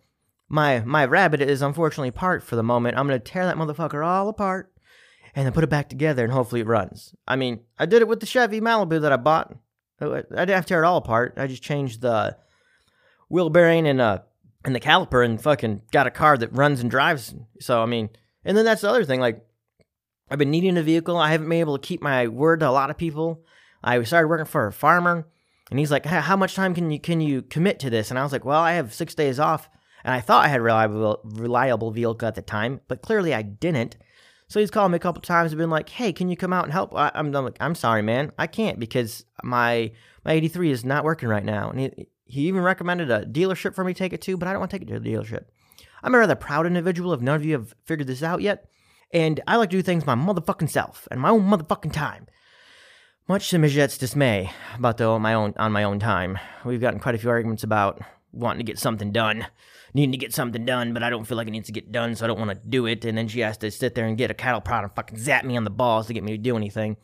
my 0.49 0.81
my 0.81 1.07
rabbit 1.07 1.41
is 1.41 1.63
unfortunately 1.63 2.11
part 2.11 2.43
for 2.43 2.57
the 2.57 2.63
moment. 2.63 2.99
I'm 2.99 3.07
gonna 3.07 3.19
tear 3.19 3.47
that 3.47 3.57
motherfucker 3.57 4.05
all 4.05 4.29
apart 4.29 4.71
and 5.35 5.47
then 5.47 5.53
put 5.53 5.65
it 5.65 5.71
back 5.71 5.89
together 5.89 6.25
and 6.25 6.33
hopefully 6.33 6.61
it 6.61 6.67
runs. 6.67 7.15
I 7.27 7.37
mean, 7.37 7.61
I 7.79 7.87
did 7.87 8.03
it 8.03 8.09
with 8.09 8.21
the 8.21 8.27
Chevy 8.27 8.61
Malibu 8.61 9.01
that 9.01 9.13
I 9.13 9.17
bought. 9.17 9.55
I 10.01 10.23
didn't 10.23 10.49
have 10.49 10.65
to 10.65 10.69
tear 10.69 10.83
it 10.83 10.87
all 10.87 10.97
apart. 10.97 11.35
I 11.37 11.47
just 11.47 11.63
changed 11.63 12.01
the 12.01 12.37
wheel 13.29 13.51
bearing 13.51 13.87
and 13.87 14.01
uh 14.01 14.19
and 14.65 14.75
the 14.75 14.81
caliper 14.81 15.25
and 15.25 15.41
fucking 15.41 15.83
got 15.91 16.07
a 16.07 16.11
car 16.11 16.37
that 16.37 16.53
runs 16.53 16.81
and 16.81 16.91
drives. 16.91 17.35
So 17.61 17.83
I 17.83 17.87
mean, 17.87 18.11
and 18.45 18.57
then 18.57 18.65
that's 18.65 18.83
the 18.83 18.91
other 18.91 19.05
thing. 19.05 19.21
Like, 19.21 19.45
I've 20.31 20.39
been 20.39 20.51
needing 20.51 20.77
a 20.77 20.83
vehicle. 20.83 21.17
I 21.17 21.31
haven't 21.31 21.49
been 21.49 21.59
able 21.61 21.79
to 21.79 21.87
keep 21.87 22.03
my 22.03 22.29
word 22.29 22.61
to 22.61 22.69
a 22.69 22.71
lot 22.71 22.91
of 22.91 22.97
people. 22.97 23.45
I 23.83 24.03
started 24.03 24.29
working 24.29 24.47
for 24.47 24.67
a 24.67 24.73
farmer, 24.73 25.27
and 25.71 25.79
he's 25.79 25.91
like, 25.91 26.05
"How 26.07 26.37
much 26.37 26.55
time 26.55 26.75
can 26.75 26.91
you 26.91 27.01
can 27.01 27.21
you 27.21 27.43
commit 27.43 27.81
to 27.81 27.91
this?" 27.91 28.11
And 28.11 28.19
I 28.19 28.23
was 28.23 28.33
like, 28.33 28.45
"Well, 28.45 28.61
I 28.61 28.73
have 28.73 28.95
six 28.95 29.15
days 29.15 29.41
off." 29.41 29.69
And 30.05 30.15
I 30.15 30.21
thought 30.21 30.45
I 30.45 30.49
had 30.49 30.61
reliable 30.61 31.21
reliable 31.25 31.91
vehicle 31.91 32.27
at 32.27 32.35
the 32.35 32.43
time, 32.43 32.81
but 32.89 33.03
clearly 33.03 33.35
I 33.35 33.43
didn't. 33.43 33.97
So 34.51 34.59
he's 34.59 34.71
called 34.71 34.91
me 34.91 34.97
a 34.97 35.01
couple 35.01 35.23
times 35.23 35.53
and 35.53 35.59
been 35.59 35.71
like, 35.71 35.89
"Hey, 35.89 36.13
can 36.13 36.29
you 36.29 36.37
come 36.37 36.53
out 36.53 36.65
and 36.65 36.73
help?" 36.73 36.93
I, 36.95 37.13
am 37.15 37.31
like, 37.31 37.57
"I'm 37.61 37.77
sorry, 37.77 38.03
man, 38.03 38.33
I 38.37 38.49
can't 38.49 38.81
because 38.81 39.25
my 39.45 39.93
my 40.25 40.33
83 40.33 40.73
is 40.73 40.85
not 40.85 41.05
working 41.05 41.29
right 41.29 41.45
now." 41.45 41.71
And 41.71 41.79
he 41.79 42.09
he 42.25 42.49
even 42.49 42.63
recommended 42.63 43.13
a 43.13 43.25
dealership 43.25 43.77
for 43.77 43.85
me 43.85 43.95
to 43.95 43.99
take 43.99 44.13
it 44.13 44.21
to, 44.23 44.37
but 44.37 44.49
I 44.49 44.53
don't 44.53 44.59
want 44.59 44.73
to 44.73 44.79
take 44.79 44.89
it 44.89 44.93
to 44.93 44.99
the 44.99 45.09
dealership. 45.09 45.45
I'm 46.03 46.17
a 46.17 46.19
rather 46.19 46.35
proud 46.35 46.67
individual 46.67 47.13
if 47.13 47.21
none 47.21 47.37
of 47.37 47.45
you 47.45 47.53
have 47.53 47.75
figured 47.85 48.09
this 48.09 48.25
out 48.25 48.43
yet. 48.43 48.69
And 49.13 49.41
I 49.47 49.57
like 49.57 49.71
to 49.71 49.77
do 49.77 49.83
things 49.83 50.05
my 50.05 50.17
motherfucking 50.17 50.71
self 50.71 51.07
and 51.13 51.21
my 51.21 51.31
own 51.31 51.43
motherfucking 51.43 51.93
time. 51.93 52.27
Much 53.29 53.51
to 53.51 53.59
Mijette's 53.59 53.99
dismay 53.99 54.51
about 54.77 54.97
the, 54.97 55.17
my 55.21 55.35
own 55.35 55.55
on 55.59 55.71
my 55.71 55.85
own 55.85 56.01
time. 56.01 56.39
We've 56.65 56.81
gotten 56.81 56.99
quite 56.99 57.15
a 57.15 57.19
few 57.19 57.31
arguments 57.31 57.63
about 57.63 58.01
wanting 58.33 58.65
to 58.65 58.71
get 58.71 58.81
something 58.81 59.13
done 59.13 59.47
needing 59.95 60.13
to 60.13 60.19
get 60.19 60.33
something 60.33 60.65
done, 60.65 60.93
but 60.93 61.03
I 61.03 61.11
don't 61.11 61.25
feel 61.25 61.37
like 61.37 61.49
it 61.49 61.53
needs 61.53 61.67
to 61.67 61.73
get 61.73 61.93
done, 61.93 62.15
so 62.15 62.25
I 62.25 62.29
don't 62.29 62.39
want 62.39 62.51
to 62.51 62.69
do 62.69 62.87
it. 62.87 63.05
And 63.05 63.17
then 63.17 63.29
she 63.29 63.41
has 63.41 63.57
to 63.59 63.71
sit 63.71 63.95
there 63.95 64.07
and 64.07 64.17
get 64.17 64.31
a 64.31 64.35
cattle 64.35 64.61
prod 64.61 64.85
and 64.85 64.93
fucking 64.93 65.19
zap 65.19 65.45
me 65.45 65.57
on 65.57 65.65
the 65.65 65.71
balls 65.71 66.07
to 66.07 66.15
get 66.15 66.25
me 66.25 66.33
to 66.33 66.39
do 66.39 66.57
anything. 66.57 66.97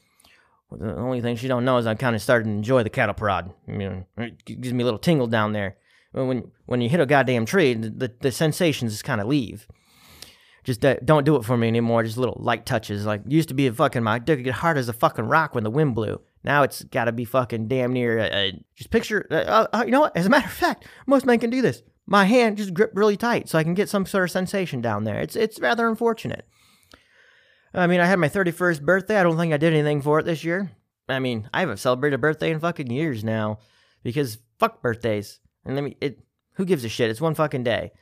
The 0.70 0.96
only 0.96 1.20
thing 1.20 1.36
she 1.36 1.48
don't 1.48 1.64
know 1.64 1.78
is 1.78 1.86
I'm 1.86 1.96
kind 1.96 2.16
of 2.16 2.22
starting 2.22 2.52
to 2.52 2.56
enjoy 2.56 2.82
the 2.82 2.90
cattle 2.90 3.14
prod. 3.14 3.52
You 3.68 3.78
know, 3.78 4.06
it 4.18 4.44
gives 4.44 4.72
me 4.72 4.82
a 4.82 4.84
little 4.84 4.98
tingle 4.98 5.28
down 5.28 5.52
there. 5.52 5.76
When 6.12 6.50
when 6.64 6.80
you 6.80 6.88
hit 6.88 7.00
a 7.00 7.06
goddamn 7.06 7.46
tree, 7.46 7.74
the, 7.74 8.12
the 8.20 8.32
sensations 8.32 8.92
just 8.92 9.04
kind 9.04 9.20
of 9.20 9.28
leave. 9.28 9.68
Just 10.64 10.84
uh, 10.84 10.96
don't 11.04 11.24
do 11.24 11.36
it 11.36 11.44
for 11.44 11.56
me 11.56 11.68
anymore. 11.68 12.02
Just 12.02 12.16
little 12.16 12.38
light 12.40 12.66
touches. 12.66 13.06
Like 13.06 13.22
used 13.28 13.48
to 13.48 13.54
be 13.54 13.68
a 13.68 13.72
fucking 13.72 14.02
my 14.02 14.18
dick 14.18 14.42
get 14.42 14.54
hard 14.54 14.78
as 14.78 14.88
a 14.88 14.92
fucking 14.92 15.26
rock 15.26 15.54
when 15.54 15.62
the 15.62 15.70
wind 15.70 15.94
blew. 15.94 16.20
Now 16.42 16.64
it's 16.64 16.82
got 16.82 17.04
to 17.04 17.12
be 17.12 17.24
fucking 17.24 17.68
damn 17.68 17.92
near. 17.92 18.18
Uh, 18.18 18.28
uh 18.28 18.50
just 18.74 18.90
picture. 18.90 19.26
Uh, 19.30 19.66
uh, 19.72 19.82
you 19.84 19.92
know 19.92 20.00
what? 20.00 20.16
As 20.16 20.26
a 20.26 20.30
matter 20.30 20.46
of 20.46 20.52
fact, 20.52 20.86
most 21.06 21.26
men 21.26 21.38
can 21.38 21.50
do 21.50 21.62
this 21.62 21.82
my 22.06 22.24
hand 22.24 22.56
just 22.56 22.74
gripped 22.74 22.96
really 22.96 23.16
tight 23.16 23.48
so 23.48 23.58
I 23.58 23.64
can 23.64 23.74
get 23.74 23.88
some 23.88 24.06
sort 24.06 24.24
of 24.24 24.30
sensation 24.30 24.80
down 24.80 25.04
there. 25.04 25.20
It's 25.20 25.36
it's 25.36 25.60
rather 25.60 25.88
unfortunate. 25.88 26.46
I 27.74 27.86
mean, 27.86 28.00
I 28.00 28.06
had 28.06 28.18
my 28.18 28.28
31st 28.28 28.82
birthday. 28.82 29.18
I 29.18 29.22
don't 29.22 29.36
think 29.36 29.52
I 29.52 29.58
did 29.58 29.74
anything 29.74 30.00
for 30.00 30.18
it 30.18 30.24
this 30.24 30.44
year. 30.44 30.70
I 31.08 31.18
mean, 31.18 31.48
I 31.52 31.60
haven't 31.60 31.76
celebrated 31.76 32.14
a 32.14 32.18
birthday 32.18 32.50
in 32.50 32.58
fucking 32.58 32.90
years 32.90 33.22
now 33.22 33.58
because 34.02 34.38
fuck 34.58 34.80
birthdays. 34.82 35.40
And 35.64 35.74
let 35.74 35.84
me 35.84 35.96
it 36.00 36.20
who 36.54 36.64
gives 36.64 36.84
a 36.84 36.88
shit? 36.88 37.10
It's 37.10 37.20
one 37.20 37.34
fucking 37.34 37.64
day. 37.64 37.92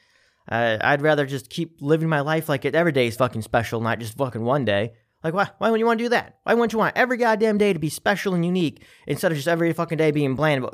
Uh, 0.50 0.76
I'd 0.80 1.02
rather 1.02 1.26
just 1.26 1.50
keep 1.50 1.78
living 1.80 2.08
my 2.08 2.20
life 2.20 2.48
like 2.48 2.64
it 2.64 2.74
every 2.74 2.92
day 2.92 3.06
is 3.06 3.16
fucking 3.16 3.42
special, 3.42 3.80
not 3.80 3.98
just 3.98 4.16
fucking 4.16 4.44
one 4.44 4.64
day. 4.64 4.92
Like, 5.22 5.32
why, 5.32 5.48
why 5.56 5.70
would 5.70 5.80
you 5.80 5.86
want 5.86 5.98
to 5.98 6.04
do 6.04 6.08
that? 6.10 6.38
Why 6.42 6.52
wouldn't 6.52 6.74
you 6.74 6.78
want 6.78 6.98
every 6.98 7.16
goddamn 7.16 7.56
day 7.56 7.72
to 7.72 7.78
be 7.78 7.88
special 7.88 8.34
and 8.34 8.44
unique 8.44 8.84
instead 9.06 9.32
of 9.32 9.36
just 9.36 9.48
every 9.48 9.72
fucking 9.72 9.96
day 9.96 10.10
being 10.10 10.34
bland? 10.34 10.66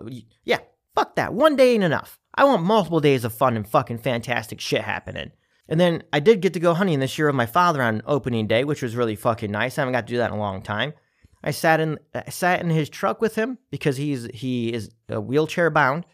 Yeah, 0.44 0.58
fuck 0.96 1.14
that. 1.16 1.32
One 1.32 1.54
day 1.54 1.74
ain't 1.74 1.84
enough. 1.84 2.18
I 2.34 2.44
want 2.44 2.62
multiple 2.62 3.00
days 3.00 3.24
of 3.24 3.34
fun 3.34 3.56
and 3.56 3.68
fucking 3.68 3.98
fantastic 3.98 4.60
shit 4.60 4.82
happening. 4.82 5.32
And 5.68 5.78
then 5.78 6.02
I 6.12 6.20
did 6.20 6.40
get 6.40 6.52
to 6.54 6.60
go 6.60 6.74
hunting 6.74 6.98
this 6.98 7.16
year 7.16 7.28
with 7.28 7.36
my 7.36 7.46
father 7.46 7.82
on 7.82 8.02
opening 8.04 8.46
day, 8.46 8.64
which 8.64 8.82
was 8.82 8.96
really 8.96 9.14
fucking 9.14 9.50
nice. 9.50 9.78
I 9.78 9.82
haven't 9.82 9.92
got 9.92 10.06
to 10.06 10.12
do 10.12 10.18
that 10.18 10.30
in 10.30 10.36
a 10.36 10.40
long 10.40 10.62
time. 10.62 10.94
I 11.42 11.52
sat 11.52 11.80
in 11.80 11.98
I 12.14 12.28
sat 12.30 12.60
in 12.60 12.70
his 12.70 12.90
truck 12.90 13.20
with 13.20 13.36
him 13.36 13.58
because 13.70 13.96
he's 13.96 14.26
he 14.34 14.72
is 14.72 14.90
uh, 15.12 15.20
wheelchair 15.20 15.70
bound. 15.70 16.04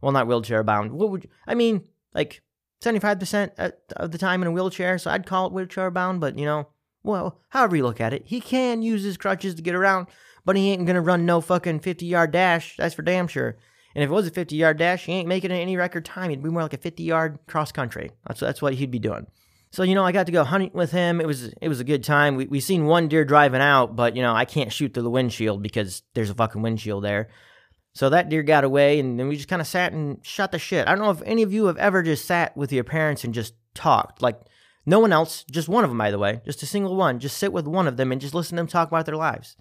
Well, 0.00 0.12
not 0.12 0.26
wheelchair 0.26 0.62
bound. 0.62 0.92
What 0.92 1.10
would 1.10 1.28
I 1.46 1.54
mean? 1.54 1.84
Like 2.12 2.42
seventy 2.82 3.00
five 3.00 3.18
percent 3.18 3.52
of 3.56 4.12
the 4.12 4.18
time 4.18 4.42
in 4.42 4.48
a 4.48 4.52
wheelchair, 4.52 4.98
so 4.98 5.10
I'd 5.10 5.26
call 5.26 5.46
it 5.46 5.52
wheelchair 5.52 5.90
bound. 5.90 6.20
But 6.20 6.38
you 6.38 6.44
know, 6.44 6.68
well, 7.02 7.40
however 7.48 7.76
you 7.76 7.84
look 7.84 8.00
at 8.00 8.12
it, 8.12 8.24
he 8.26 8.40
can 8.40 8.82
use 8.82 9.02
his 9.02 9.16
crutches 9.16 9.54
to 9.54 9.62
get 9.62 9.74
around, 9.74 10.08
but 10.44 10.56
he 10.56 10.70
ain't 10.70 10.86
gonna 10.86 11.00
run 11.00 11.24
no 11.24 11.40
fucking 11.40 11.80
fifty 11.80 12.06
yard 12.06 12.32
dash. 12.32 12.76
That's 12.76 12.94
for 12.94 13.02
damn 13.02 13.28
sure. 13.28 13.56
And 13.94 14.02
if 14.02 14.10
it 14.10 14.12
was 14.12 14.26
a 14.26 14.30
50 14.30 14.56
yard 14.56 14.78
dash, 14.78 15.04
he 15.04 15.12
ain't 15.12 15.28
making 15.28 15.52
any 15.52 15.76
record 15.76 16.04
time. 16.04 16.30
He'd 16.30 16.42
be 16.42 16.50
more 16.50 16.62
like 16.62 16.72
a 16.72 16.78
50 16.78 17.02
yard 17.02 17.38
cross 17.46 17.72
country. 17.72 18.10
That's, 18.26 18.40
that's 18.40 18.62
what 18.62 18.74
he'd 18.74 18.90
be 18.90 18.98
doing. 18.98 19.26
So, 19.70 19.82
you 19.82 19.96
know, 19.96 20.04
I 20.04 20.12
got 20.12 20.26
to 20.26 20.32
go 20.32 20.44
hunting 20.44 20.70
with 20.72 20.92
him. 20.92 21.20
It 21.20 21.26
was 21.26 21.46
it 21.60 21.68
was 21.68 21.80
a 21.80 21.84
good 21.84 22.04
time. 22.04 22.36
We 22.36 22.46
we 22.46 22.60
seen 22.60 22.86
one 22.86 23.08
deer 23.08 23.24
driving 23.24 23.60
out, 23.60 23.96
but 23.96 24.14
you 24.14 24.22
know, 24.22 24.32
I 24.32 24.44
can't 24.44 24.72
shoot 24.72 24.94
through 24.94 25.02
the 25.02 25.10
windshield 25.10 25.64
because 25.64 26.04
there's 26.14 26.30
a 26.30 26.34
fucking 26.34 26.62
windshield 26.62 27.02
there. 27.02 27.28
So 27.92 28.08
that 28.10 28.28
deer 28.28 28.44
got 28.44 28.62
away 28.62 29.00
and 29.00 29.18
then 29.18 29.26
we 29.26 29.34
just 29.34 29.48
kind 29.48 29.60
of 29.60 29.66
sat 29.66 29.92
and 29.92 30.24
shot 30.24 30.52
the 30.52 30.60
shit. 30.60 30.86
I 30.86 30.94
don't 30.94 31.04
know 31.04 31.10
if 31.10 31.22
any 31.24 31.42
of 31.42 31.52
you 31.52 31.66
have 31.66 31.76
ever 31.76 32.04
just 32.04 32.24
sat 32.24 32.56
with 32.56 32.72
your 32.72 32.84
parents 32.84 33.24
and 33.24 33.34
just 33.34 33.54
talked. 33.74 34.22
Like 34.22 34.40
no 34.86 35.00
one 35.00 35.12
else, 35.12 35.44
just 35.50 35.68
one 35.68 35.82
of 35.82 35.90
them 35.90 35.98
by 35.98 36.12
the 36.12 36.18
way, 36.20 36.40
just 36.44 36.62
a 36.62 36.66
single 36.66 36.94
one. 36.94 37.18
Just 37.18 37.38
sit 37.38 37.52
with 37.52 37.66
one 37.66 37.88
of 37.88 37.96
them 37.96 38.12
and 38.12 38.20
just 38.20 38.34
listen 38.34 38.54
to 38.54 38.60
them 38.60 38.68
talk 38.68 38.86
about 38.86 39.06
their 39.06 39.16
lives. 39.16 39.56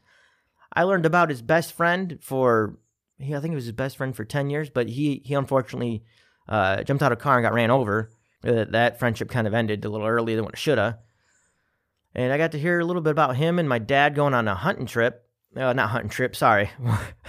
I 0.74 0.84
learned 0.84 1.08
about 1.08 1.30
his 1.30 1.42
best 1.42 1.74
friend 1.74 2.20
for 2.22 2.78
he 3.18 3.36
I 3.36 3.40
think 3.40 3.52
he 3.52 3.56
was 3.56 3.66
his 3.66 3.74
best 3.74 3.98
friend 3.98 4.16
for 4.16 4.26
ten 4.26 4.50
years, 4.50 4.70
but 4.70 4.90
he 4.90 5.22
he 5.26 5.34
unfortunately 5.34 6.04
uh, 6.48 6.84
jumped 6.84 7.04
out 7.04 7.12
of 7.12 7.20
a 7.20 7.22
car 7.22 7.38
and 7.38 7.44
got 7.44 7.54
ran 7.54 7.72
over. 7.72 8.10
Uh, 8.46 8.66
that 8.70 9.00
friendship 9.00 9.30
kind 9.30 9.48
of 9.48 9.54
ended 9.54 9.86
a 9.86 9.90
little 9.90 10.08
earlier 10.08 10.36
than 10.36 10.46
what 10.46 10.54
it 10.54 10.60
shoulda. 10.60 11.00
And 12.16 12.32
I 12.32 12.38
got 12.38 12.52
to 12.52 12.60
hear 12.60 12.80
a 12.80 12.86
little 12.86 13.02
bit 13.02 13.12
about 13.12 13.38
him 13.38 13.58
and 13.58 13.68
my 13.68 13.80
dad 13.80 14.16
going 14.16 14.34
on 14.34 14.48
a 14.48 14.56
hunting 14.56 14.86
trip. 14.86 15.26
Uh, 15.56 15.74
not 15.74 15.90
hunting 15.90 16.10
trip, 16.10 16.36
sorry, 16.36 16.72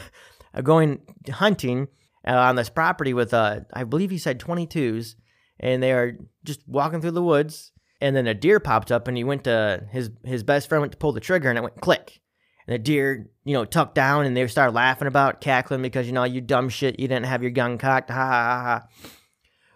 going 0.62 1.03
hunting 1.31 1.88
uh, 2.26 2.33
on 2.33 2.57
this 2.57 2.71
property 2.71 3.12
with 3.12 3.35
uh, 3.35 3.61
I 3.73 3.85
believe 3.85 4.11
he 4.11 4.19
said 4.19 4.41
22s, 4.41 5.14
and 5.61 5.83
they 5.83 5.93
are 5.93 6.17
just 6.43 6.67
walking 6.67 7.00
through 7.00 7.12
the 7.12 7.23
woods. 7.23 7.71
And 8.00 8.17
then 8.17 8.26
a 8.26 8.35
deer 8.35 8.61
popped 8.61 8.91
up, 8.91 9.09
and 9.09 9.17
he 9.17 9.25
went 9.25 9.45
to 9.45 9.87
his 9.91 10.11
his 10.25 10.43
best 10.43 10.69
friend 10.69 10.81
went 10.81 10.93
to 10.93 10.99
pull 10.99 11.12
the 11.12 11.21
trigger, 11.21 11.49
and 11.49 11.59
it 11.59 11.62
went 11.62 11.81
click 11.81 12.21
and 12.66 12.75
the 12.75 12.78
deer, 12.78 13.28
you 13.44 13.52
know, 13.52 13.64
tucked 13.64 13.94
down 13.94 14.25
and 14.25 14.37
they 14.37 14.47
start 14.47 14.73
laughing 14.73 15.09
about 15.09 15.40
cackling 15.40 15.83
because, 15.83 16.06
you 16.06 16.12
know, 16.12 16.25
you 16.25 16.40
dumb 16.40 16.68
shit, 16.68 16.99
you 16.99 17.09
didn't 17.09 17.26
have 17.26 17.42
your 17.42 17.50
gun 17.50 17.78
cocked. 17.78 18.11
Ha 18.11 18.14
ha 18.14 18.62
ha. 18.62 19.09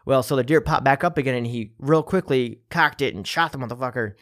Well, 0.06 0.22
so 0.22 0.36
the 0.36 0.44
deer 0.44 0.62
popped 0.62 0.84
back 0.84 1.04
up 1.04 1.18
again 1.18 1.34
and 1.34 1.46
he 1.46 1.72
real 1.78 2.02
quickly 2.02 2.60
cocked 2.70 3.02
it 3.02 3.14
and 3.14 3.26
shot 3.26 3.52
the 3.52 3.58
motherfucker. 3.58 4.14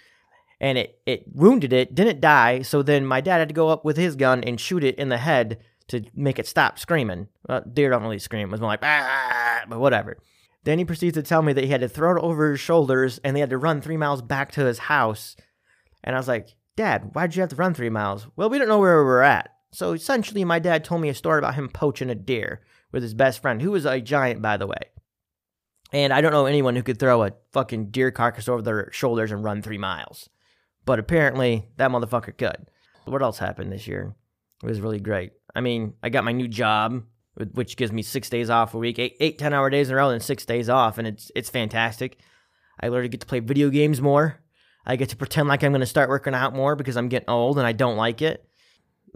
And 0.61 0.79
it, 0.79 1.01
it 1.07 1.25
wounded 1.33 1.73
it, 1.73 1.95
didn't 1.95 2.21
die. 2.21 2.63
So 2.63 2.83
then 2.83 3.07
my 3.07 3.21
dad 3.21 3.39
had 3.39 3.49
to 3.49 3.55
go 3.55 3.69
up 3.69 3.85
with 3.85 3.97
his 3.97 4.17
gun 4.17 4.43
and 4.43 4.61
shoot 4.61 4.83
it 4.83 4.97
in 4.97 5.11
the 5.11 5.19
head 5.19 5.59
to 5.89 6.03
make 6.15 6.41
it 6.41 6.49
stop 6.49 6.79
screaming. 6.81 7.29
Well, 7.49 7.63
deer 7.73 7.91
don't 7.91 8.03
really 8.03 8.19
scream. 8.19 8.49
It 8.49 8.51
was 8.51 8.61
more 8.61 8.71
like, 8.71 8.83
ah, 8.83 9.63
but 9.69 9.79
whatever. 9.79 10.17
Then 10.65 10.79
he 10.79 10.85
proceeds 10.85 11.15
to 11.15 11.23
tell 11.23 11.43
me 11.43 11.53
that 11.53 11.63
he 11.63 11.71
had 11.71 11.83
to 11.83 11.89
throw 11.89 12.17
it 12.17 12.21
over 12.21 12.51
his 12.51 12.61
shoulders 12.61 13.21
and 13.23 13.37
they 13.37 13.41
had 13.41 13.51
to 13.51 13.59
run 13.59 13.81
three 13.81 13.97
miles 13.97 14.23
back 14.23 14.51
to 14.53 14.65
his 14.65 14.79
house. 14.79 15.37
And 16.03 16.17
I 16.17 16.19
was 16.19 16.27
like, 16.27 16.57
Dad, 16.77 17.11
why'd 17.15 17.35
you 17.35 17.41
have 17.41 17.51
to 17.51 17.57
run 17.57 17.75
three 17.75 17.91
miles? 17.91 18.27
Well, 18.37 18.51
we 18.51 18.59
don't 18.59 18.69
know 18.69 18.79
where 18.79 18.99
we 18.99 19.05
were 19.05 19.23
at. 19.23 19.51
So 19.73 19.93
essentially, 19.93 20.45
my 20.45 20.59
dad 20.59 20.85
told 20.85 21.01
me 21.01 21.09
a 21.09 21.15
story 21.15 21.39
about 21.39 21.55
him 21.55 21.69
poaching 21.69 22.11
a 22.11 22.15
deer 22.15 22.63
with 22.93 23.03
his 23.03 23.15
best 23.15 23.43
friend, 23.43 23.61
who 23.61 23.73
was 23.73 23.85
a 23.85 24.01
giant, 24.01 24.41
by 24.41 24.57
the 24.57 24.67
way. 24.67 24.91
And 25.93 26.13
I 26.13 26.21
don't 26.21 26.33
know 26.33 26.47
anyone 26.47 26.77
who 26.77 26.83
could 26.83 26.99
throw 26.99 27.23
a 27.23 27.33
fucking 27.53 27.91
deer 27.91 28.11
carcass 28.11 28.49
over 28.49 28.63
their 28.63 28.91
shoulders 28.93 29.33
and 29.33 29.43
run 29.43 29.63
three 29.63 29.79
miles. 29.79 30.29
But 30.85 30.99
apparently, 30.99 31.69
that 31.77 31.91
motherfucker 31.91 32.37
could. 32.37 32.71
What 33.07 33.23
else 33.23 33.39
happened 33.39 33.73
this 33.73 33.87
year? 33.87 34.15
It 34.63 34.67
was 34.67 34.81
really 34.81 35.01
great. 35.01 35.33
I 35.55 35.61
mean, 35.61 35.95
I 36.03 36.09
got 36.09 36.25
my 36.25 36.33
new 36.33 36.49
job, 36.49 37.03
which 37.53 37.77
gives 37.77 37.93
me 37.93 38.03
six 38.03 38.29
days 38.29 38.51
off 38.51 38.75
a 38.75 38.79
week, 38.79 38.99
eight, 38.99 39.17
eight, 39.21 39.39
ten 39.39 39.53
hour 39.53 39.71
days 39.71 39.89
in 39.89 39.95
a 39.95 39.97
row, 39.97 40.11
and 40.11 40.23
six 40.23 40.45
days 40.45 40.69
off, 40.69 40.99
and 40.99 41.07
it's 41.07 41.31
it's 41.35 41.51
fantastic. 41.51 42.19
I 42.81 42.89
literally 42.89 43.09
get 43.09 43.21
to 43.21 43.27
play 43.27 43.41
video 43.41 43.71
games 43.71 44.01
more. 44.01 44.39
I 44.87 44.97
get 44.97 45.09
to 45.09 45.17
pretend 45.17 45.49
like 45.49 45.65
I'm 45.65 45.73
going 45.73 45.81
to 45.81 45.87
start 45.87 46.09
working 46.09 46.35
out 46.35 46.55
more 46.55 46.77
because 46.77 46.97
I'm 46.97 47.09
getting 47.09 47.29
old 47.29 47.59
and 47.59 47.67
I 47.67 47.73
don't 47.73 47.97
like 47.97 48.23
it. 48.23 48.47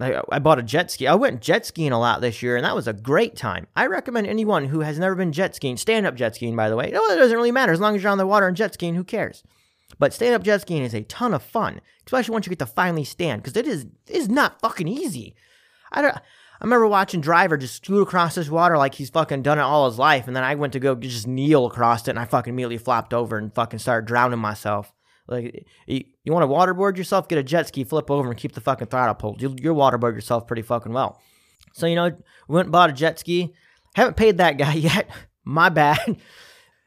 I, 0.00 0.21
I 0.33 0.39
bought 0.39 0.59
a 0.59 0.62
jet 0.62 0.91
ski. 0.91 1.07
I 1.07 1.15
went 1.15 1.43
jet 1.43 1.67
skiing 1.67 1.93
a 1.93 2.00
lot 2.00 2.21
this 2.21 2.43
year, 2.43 2.57
and 2.57 2.65
that 2.65 2.75
was 2.75 2.89
a 2.89 2.93
great 2.93 3.37
time. 3.37 3.67
I 3.77 3.87
recommend 3.87 4.27
anyone 4.27 4.67
who 4.67 4.81
has 4.81 4.99
never 4.99 5.15
been 5.15 5.33
jet 5.33 5.55
skiing, 5.55 5.77
stand 5.77 6.07
up 6.07 6.15
jet 6.15 6.35
skiing, 6.35 6.57
by 6.57 6.71
the 6.71 6.77
way. 6.77 6.91
No, 6.91 7.05
it 7.11 7.17
doesn't 7.17 7.37
really 7.37 7.53
matter. 7.53 7.73
As 7.73 7.81
long 7.81 7.95
as 7.95 8.03
you're 8.03 8.11
on 8.11 8.19
the 8.19 8.27
water 8.27 8.49
and 8.49 8.57
jet 8.57 8.75
skiing, 8.75 8.95
who 8.95 9.05
cares? 9.05 9.43
But 9.99 10.12
stand 10.12 10.35
up 10.35 10.43
jet 10.43 10.62
skiing 10.62 10.83
is 10.83 10.95
a 10.95 11.03
ton 11.03 11.35
of 11.35 11.43
fun, 11.43 11.81
especially 12.07 12.33
once 12.33 12.47
you 12.47 12.50
get 12.50 12.61
to 12.61 12.67
finally 12.67 13.05
stand, 13.05 13.43
because 13.43 13.57
it 13.57 13.67
is 13.67 13.85
it 14.07 14.17
is 14.17 14.29
not 14.29 14.61
fucking 14.61 14.89
easy. 14.89 15.35
I 15.93 16.03
don't. 16.03 16.17
I 16.17 16.65
remember 16.65 16.87
watching 16.87 17.23
Driver 17.23 17.57
just 17.57 17.77
scoot 17.77 18.03
across 18.03 18.35
this 18.35 18.50
water 18.50 18.77
like 18.77 18.95
he's 18.95 19.09
fucking 19.09 19.43
done 19.43 19.59
it 19.59 19.62
all 19.62 19.89
his 19.89 19.99
life, 19.99 20.27
and 20.27 20.37
then 20.37 20.45
I 20.45 20.55
went 20.55 20.75
to 20.75 20.81
go 20.81 20.95
just 20.95 21.27
kneel 21.27 21.67
across 21.67 22.07
it, 22.07 22.11
and 22.11 22.19
I 22.19 22.27
fucking 22.27 22.53
immediately 22.53 22.79
flopped 22.79 23.15
over 23.15 23.37
and 23.39 23.55
fucking 23.55 23.79
started 23.79 24.07
drowning 24.07 24.39
myself. 24.39 24.93
Like, 25.31 25.67
you, 25.87 26.05
you 26.25 26.33
want 26.33 26.43
to 26.43 26.49
waterboard 26.49 26.97
yourself? 26.97 27.29
Get 27.29 27.39
a 27.39 27.43
jet 27.43 27.69
ski, 27.69 27.85
flip 27.85 28.11
over, 28.11 28.29
and 28.29 28.39
keep 28.39 28.53
the 28.53 28.61
fucking 28.61 28.89
throttle 28.89 29.15
pulled. 29.15 29.41
You, 29.41 29.55
you'll 29.61 29.77
waterboard 29.77 30.15
yourself 30.15 30.47
pretty 30.47 30.63
fucking 30.63 30.93
well. 30.93 31.21
So, 31.73 31.87
you 31.87 31.95
know, 31.95 32.11
we 32.49 32.55
went 32.55 32.67
and 32.67 32.73
bought 32.73 32.91
a 32.91 32.93
jet 32.93 33.19
ski. 33.19 33.55
Haven't 33.95 34.17
paid 34.17 34.39
that 34.39 34.59
guy 34.59 34.75
yet. 34.75 35.09
My 35.45 35.69
bad. 35.69 36.17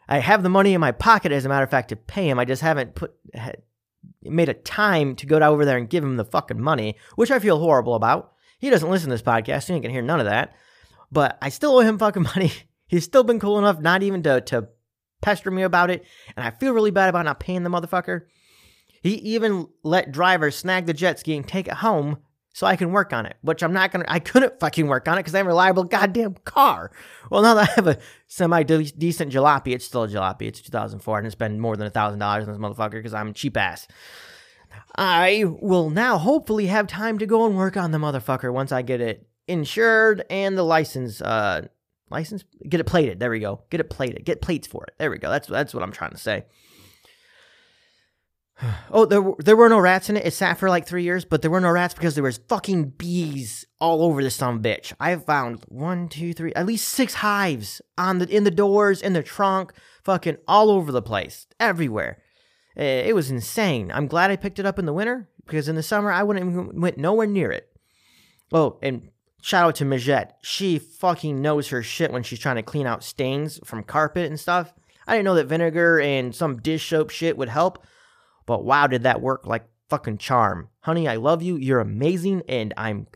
I 0.07 0.19
have 0.19 0.43
the 0.43 0.49
money 0.49 0.73
in 0.73 0.81
my 0.81 0.91
pocket, 0.91 1.31
as 1.31 1.45
a 1.45 1.49
matter 1.49 1.63
of 1.63 1.71
fact, 1.71 1.89
to 1.89 1.95
pay 1.95 2.29
him. 2.29 2.37
I 2.37 2.45
just 2.45 2.61
haven't 2.61 2.95
put 2.95 3.15
made 4.21 4.49
a 4.49 4.53
time 4.53 5.15
to 5.15 5.25
go 5.25 5.39
over 5.39 5.65
there 5.65 5.77
and 5.77 5.89
give 5.89 6.03
him 6.03 6.17
the 6.17 6.25
fucking 6.25 6.59
money, 6.61 6.95
which 7.15 7.31
I 7.31 7.39
feel 7.39 7.59
horrible 7.59 7.95
about. 7.95 8.33
He 8.59 8.69
doesn't 8.69 8.89
listen 8.89 9.09
to 9.09 9.13
this 9.13 9.21
podcast, 9.21 9.63
so 9.63 9.67
he 9.67 9.75
ain't 9.75 9.83
gonna 9.83 9.93
hear 9.93 10.01
none 10.01 10.19
of 10.19 10.25
that. 10.25 10.53
But 11.11 11.37
I 11.41 11.49
still 11.49 11.77
owe 11.77 11.81
him 11.81 11.97
fucking 11.97 12.23
money. 12.35 12.51
He's 12.87 13.03
still 13.03 13.23
been 13.23 13.39
cool 13.39 13.59
enough 13.59 13.79
not 13.79 14.03
even 14.03 14.23
to 14.23 14.41
to 14.41 14.67
pester 15.23 15.49
me 15.49 15.63
about 15.63 15.89
it, 15.89 16.05
and 16.35 16.45
I 16.45 16.51
feel 16.51 16.73
really 16.73 16.91
bad 16.91 17.09
about 17.09 17.25
not 17.25 17.39
paying 17.39 17.63
the 17.63 17.69
motherfucker. 17.69 18.21
He 19.01 19.15
even 19.15 19.67
let 19.83 20.11
drivers 20.11 20.55
snag 20.55 20.85
the 20.85 20.93
jet 20.93 21.19
ski 21.19 21.35
and 21.35 21.47
take 21.47 21.67
it 21.67 21.75
home 21.75 22.19
so 22.53 22.67
I 22.67 22.75
can 22.75 22.91
work 22.91 23.11
on 23.11 23.25
it, 23.25 23.35
which 23.41 23.63
I'm 23.63 23.73
not 23.73 23.91
gonna. 23.91 24.05
I 24.07 24.19
couldn't 24.19 24.59
fucking 24.59 24.87
work 24.87 25.07
on 25.07 25.17
it 25.17 25.21
because 25.21 25.33
I 25.33 25.39
have 25.39 25.47
a 25.47 25.49
reliable 25.49 25.83
goddamn 25.83 26.35
car. 26.45 26.91
Well, 27.29 27.41
now 27.41 27.55
that 27.55 27.69
I 27.69 27.73
have 27.73 27.87
a 27.87 27.97
semi 28.27 28.63
decent 28.63 29.33
jalopy, 29.33 29.73
it's 29.73 29.85
still 29.85 30.03
a 30.03 30.07
jalopy. 30.07 30.43
It's 30.43 30.61
2004, 30.61 31.17
and 31.17 31.25
it's 31.25 31.35
been 31.35 31.59
more 31.59 31.75
than 31.75 31.87
a 31.87 31.89
thousand 31.89 32.19
dollars 32.19 32.47
on 32.47 32.53
this 32.53 32.61
motherfucker 32.61 32.91
because 32.91 33.13
I'm 33.13 33.33
cheap 33.33 33.57
ass. 33.57 33.87
I 34.95 35.45
will 35.47 35.89
now 35.89 36.17
hopefully 36.17 36.67
have 36.67 36.87
time 36.87 37.17
to 37.19 37.25
go 37.25 37.45
and 37.45 37.57
work 37.57 37.75
on 37.75 37.91
the 37.91 37.97
motherfucker 37.97 38.53
once 38.53 38.71
I 38.71 38.83
get 38.83 39.01
it 39.01 39.27
insured 39.47 40.23
and 40.29 40.57
the 40.57 40.63
license. 40.63 41.21
Uh, 41.21 41.67
license, 42.09 42.43
get 42.67 42.79
it 42.79 42.85
plated. 42.85 43.19
There 43.19 43.29
we 43.29 43.39
go. 43.39 43.61
Get 43.69 43.79
it 43.79 43.89
plated. 43.89 44.25
Get 44.25 44.41
plates 44.41 44.67
for 44.67 44.83
it. 44.85 44.93
There 44.97 45.09
we 45.11 45.17
go. 45.17 45.29
That's 45.29 45.47
that's 45.47 45.73
what 45.73 45.83
I'm 45.83 45.91
trying 45.91 46.11
to 46.11 46.17
say. 46.17 46.45
Oh, 48.91 49.05
there 49.05 49.21
were, 49.21 49.35
there 49.39 49.57
were 49.57 49.69
no 49.69 49.79
rats 49.79 50.09
in 50.09 50.17
it. 50.17 50.25
It 50.25 50.33
sat 50.33 50.59
for 50.59 50.69
like 50.69 50.85
three 50.85 51.03
years, 51.03 51.25
but 51.25 51.41
there 51.41 51.49
were 51.49 51.59
no 51.59 51.71
rats 51.71 51.95
because 51.95 52.13
there 52.13 52.23
was 52.23 52.39
fucking 52.47 52.91
bees 52.91 53.65
all 53.81 54.03
over 54.03 54.21
this 54.21 54.35
son 54.35 54.61
bitch. 54.61 54.93
I 54.99 55.15
found 55.15 55.63
one, 55.67 56.07
two, 56.07 56.33
three, 56.33 56.53
at 56.53 56.67
least 56.67 56.87
six 56.87 57.15
hives 57.15 57.81
on 57.97 58.19
the 58.19 58.29
in 58.29 58.43
the 58.43 58.51
doors, 58.51 59.01
in 59.01 59.13
the 59.13 59.23
trunk, 59.23 59.73
fucking 60.03 60.37
all 60.47 60.69
over 60.69 60.91
the 60.91 61.01
place, 61.01 61.47
everywhere. 61.59 62.21
Eh, 62.77 63.03
it 63.07 63.15
was 63.15 63.31
insane. 63.31 63.91
I'm 63.91 64.07
glad 64.07 64.31
I 64.31 64.35
picked 64.35 64.59
it 64.59 64.65
up 64.65 64.79
in 64.79 64.85
the 64.85 64.93
winter 64.93 65.27
because 65.45 65.67
in 65.67 65.75
the 65.75 65.83
summer 65.83 66.11
I 66.11 66.23
wouldn't 66.23 66.45
even 66.45 66.79
went 66.79 66.97
nowhere 66.97 67.27
near 67.27 67.51
it. 67.51 67.69
Oh, 68.51 68.77
and 68.83 69.09
shout 69.43 69.65
out 69.65 69.75
to 69.75 69.85
Majette. 69.85 70.31
She 70.41 70.79
fucking 70.79 71.41
knows 71.41 71.67
her 71.67 71.83
shit 71.83 72.11
when 72.11 72.23
she's 72.23 72.39
trying 72.39 72.55
to 72.55 72.63
clean 72.63 72.87
out 72.87 73.03
stains 73.03 73.59
from 73.65 73.83
carpet 73.83 74.27
and 74.27 74.39
stuff. 74.39 74.73
I 75.05 75.13
didn't 75.13 75.25
know 75.25 75.35
that 75.35 75.47
vinegar 75.47 75.99
and 75.99 76.33
some 76.33 76.61
dish 76.61 76.89
soap 76.89 77.09
shit 77.09 77.37
would 77.37 77.49
help. 77.49 77.83
But 78.45 78.63
wow, 78.63 78.87
did 78.87 79.03
that 79.03 79.21
work 79.21 79.45
like 79.45 79.65
fucking 79.89 80.17
charm. 80.17 80.69
Honey, 80.79 81.07
I 81.09 81.17
love 81.17 81.43
you. 81.43 81.57
You're 81.57 81.81
amazing. 81.81 82.43
And 82.47 82.73
I'm, 82.77 83.07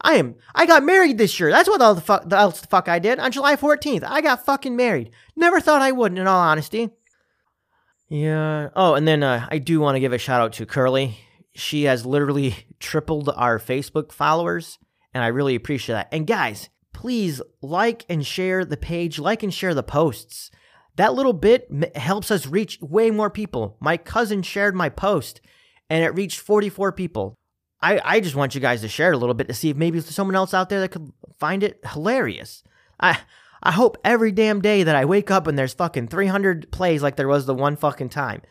I 0.00 0.14
am, 0.14 0.36
I 0.54 0.64
got 0.64 0.82
married 0.82 1.18
this 1.18 1.38
year. 1.38 1.50
That's 1.50 1.68
what 1.68 1.82
all 1.82 1.94
the 1.94 2.00
fuck, 2.00 2.28
the 2.28 2.38
else 2.38 2.62
the 2.62 2.66
fuck 2.66 2.88
I 2.88 2.98
did 2.98 3.18
on 3.18 3.30
July 3.30 3.54
14th. 3.54 4.04
I 4.04 4.22
got 4.22 4.44
fucking 4.46 4.74
married. 4.74 5.10
Never 5.36 5.60
thought 5.60 5.82
I 5.82 5.92
would, 5.92 6.18
in 6.18 6.26
all 6.26 6.40
honesty. 6.40 6.90
Yeah. 8.08 8.70
Oh, 8.74 8.94
and 8.94 9.06
then 9.06 9.22
uh, 9.22 9.46
I 9.50 9.58
do 9.58 9.80
want 9.80 9.96
to 9.96 10.00
give 10.00 10.14
a 10.14 10.18
shout 10.18 10.40
out 10.40 10.54
to 10.54 10.66
Curly. 10.66 11.18
She 11.54 11.84
has 11.84 12.06
literally 12.06 12.56
tripled 12.80 13.28
our 13.28 13.58
Facebook 13.58 14.12
followers, 14.12 14.78
and 15.14 15.22
I 15.22 15.28
really 15.28 15.54
appreciate 15.54 15.94
that. 15.94 16.08
And 16.12 16.26
guys, 16.26 16.68
please 16.92 17.40
like 17.62 18.04
and 18.08 18.26
share 18.26 18.64
the 18.64 18.76
page, 18.76 19.18
like 19.18 19.42
and 19.42 19.54
share 19.54 19.74
the 19.74 19.82
posts. 19.82 20.50
That 20.96 21.14
little 21.14 21.32
bit 21.32 21.68
helps 21.96 22.30
us 22.30 22.46
reach 22.46 22.78
way 22.80 23.10
more 23.10 23.30
people. 23.30 23.76
My 23.80 23.96
cousin 23.96 24.42
shared 24.42 24.74
my 24.74 24.88
post 24.88 25.40
and 25.88 26.04
it 26.04 26.14
reached 26.14 26.40
44 26.40 26.92
people. 26.92 27.34
I, 27.80 28.00
I 28.04 28.20
just 28.20 28.36
want 28.36 28.54
you 28.54 28.60
guys 28.60 28.80
to 28.80 28.88
share 28.88 29.12
it 29.12 29.14
a 29.14 29.18
little 29.18 29.34
bit 29.34 29.48
to 29.48 29.54
see 29.54 29.70
if 29.70 29.76
maybe 29.76 30.00
someone 30.00 30.36
else 30.36 30.54
out 30.54 30.68
there 30.68 30.80
that 30.80 30.90
could 30.90 31.10
find 31.38 31.62
it 31.62 31.80
hilarious. 31.84 32.62
I 32.98 33.18
I 33.62 33.72
hope 33.72 33.96
every 34.04 34.30
damn 34.30 34.60
day 34.60 34.82
that 34.82 34.94
I 34.94 35.06
wake 35.06 35.30
up 35.30 35.46
and 35.46 35.58
there's 35.58 35.72
fucking 35.72 36.08
300 36.08 36.70
plays 36.70 37.02
like 37.02 37.16
there 37.16 37.28
was 37.28 37.46
the 37.46 37.54
one 37.54 37.76
fucking 37.76 38.10
time. 38.10 38.42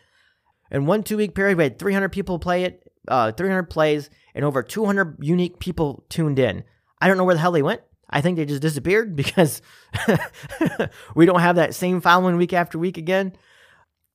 In 0.70 0.86
one 0.86 1.04
two 1.04 1.16
week 1.16 1.34
period, 1.34 1.56
we 1.56 1.64
had 1.64 1.78
300 1.78 2.10
people 2.10 2.38
play 2.38 2.64
it, 2.64 2.82
uh, 3.06 3.30
300 3.32 3.64
plays, 3.64 4.10
and 4.34 4.44
over 4.44 4.62
200 4.62 5.18
unique 5.20 5.58
people 5.58 6.04
tuned 6.08 6.38
in. 6.38 6.64
I 7.00 7.08
don't 7.08 7.16
know 7.16 7.24
where 7.24 7.34
the 7.34 7.40
hell 7.40 7.52
they 7.52 7.62
went. 7.62 7.82
I 8.10 8.20
think 8.20 8.36
they 8.36 8.44
just 8.44 8.62
disappeared 8.62 9.16
because 9.16 9.62
we 11.14 11.26
don't 11.26 11.40
have 11.40 11.56
that 11.56 11.74
same 11.74 12.00
following 12.00 12.36
week 12.36 12.52
after 12.52 12.78
week 12.78 12.98
again. 12.98 13.34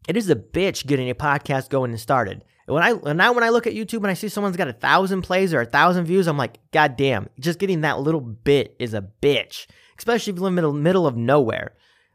It 0.08 0.18
is 0.18 0.30
a 0.30 0.36
bitch 0.36 0.86
getting 0.86 1.10
a 1.10 1.16
podcast 1.16 1.70
going 1.70 1.92
and 1.92 2.00
started. 2.00 2.44
When 2.66 2.84
I 2.84 3.14
now 3.14 3.34
when 3.34 3.44
I 3.44 3.50
look 3.50 3.66
at 3.66 3.74
YouTube 3.74 3.98
and 3.98 4.08
I 4.08 4.14
see 4.14 4.30
someone's 4.30 4.56
got 4.56 4.68
a 4.68 4.74
thousand 4.74 5.24
plays 5.24 5.54
or 5.54 5.62
a 5.62 5.66
thousand 5.66 6.06
views, 6.06 6.28
I'm 6.28 6.38
like, 6.38 6.60
God 6.72 6.98
damn, 6.98 7.28
just 7.40 7.58
getting 7.58 7.82
that 7.82 8.00
little 8.00 8.22
bit 8.22 8.76
is 8.80 8.94
a 8.94 9.08
bitch. 9.22 9.66
Especially 9.98 10.32
if 10.32 10.38
you 10.38 10.44
live 10.44 10.58
in 10.58 10.64
the 10.64 10.72
middle 10.72 11.08
of 11.08 11.18
nowhere. 11.18 11.74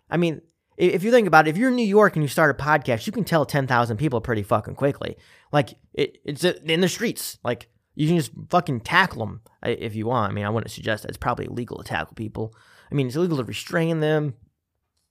I 0.08 0.16
mean, 0.16 0.40
if 0.76 1.02
you 1.02 1.10
think 1.10 1.26
about 1.26 1.46
it, 1.46 1.50
if 1.50 1.56
you're 1.56 1.70
in 1.70 1.76
New 1.76 1.86
York 1.86 2.14
and 2.14 2.22
you 2.22 2.28
start 2.28 2.50
a 2.50 2.62
podcast, 2.62 3.06
you 3.06 3.12
can 3.12 3.24
tell 3.24 3.44
10,000 3.44 3.96
people 3.96 4.20
pretty 4.20 4.42
fucking 4.42 4.74
quickly. 4.74 5.16
Like, 5.52 5.74
it, 5.92 6.18
it's 6.24 6.44
in 6.44 6.80
the 6.80 6.88
streets. 6.88 7.38
Like, 7.44 7.68
you 7.94 8.08
can 8.08 8.16
just 8.16 8.32
fucking 8.50 8.80
tackle 8.80 9.24
them 9.24 9.40
if 9.62 9.94
you 9.94 10.06
want. 10.06 10.30
I 10.30 10.34
mean, 10.34 10.44
I 10.44 10.50
wouldn't 10.50 10.70
suggest 10.70 11.02
that. 11.02 11.10
It's 11.10 11.18
probably 11.18 11.46
illegal 11.46 11.78
to 11.78 11.84
tackle 11.84 12.14
people. 12.14 12.54
I 12.90 12.94
mean, 12.94 13.06
it's 13.06 13.16
illegal 13.16 13.38
to 13.38 13.44
restrain 13.44 14.00
them. 14.00 14.34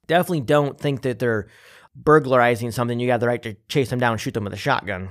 Definitely 0.07 0.41
don't 0.41 0.79
think 0.79 1.01
that 1.03 1.19
they're 1.19 1.47
burglarizing 1.95 2.71
something. 2.71 2.99
You 2.99 3.07
got 3.07 3.19
the 3.19 3.27
right 3.27 3.41
to 3.43 3.55
chase 3.69 3.89
them 3.89 3.99
down 3.99 4.13
and 4.13 4.21
shoot 4.21 4.33
them 4.33 4.43
with 4.43 4.53
a 4.53 4.57
shotgun, 4.57 5.09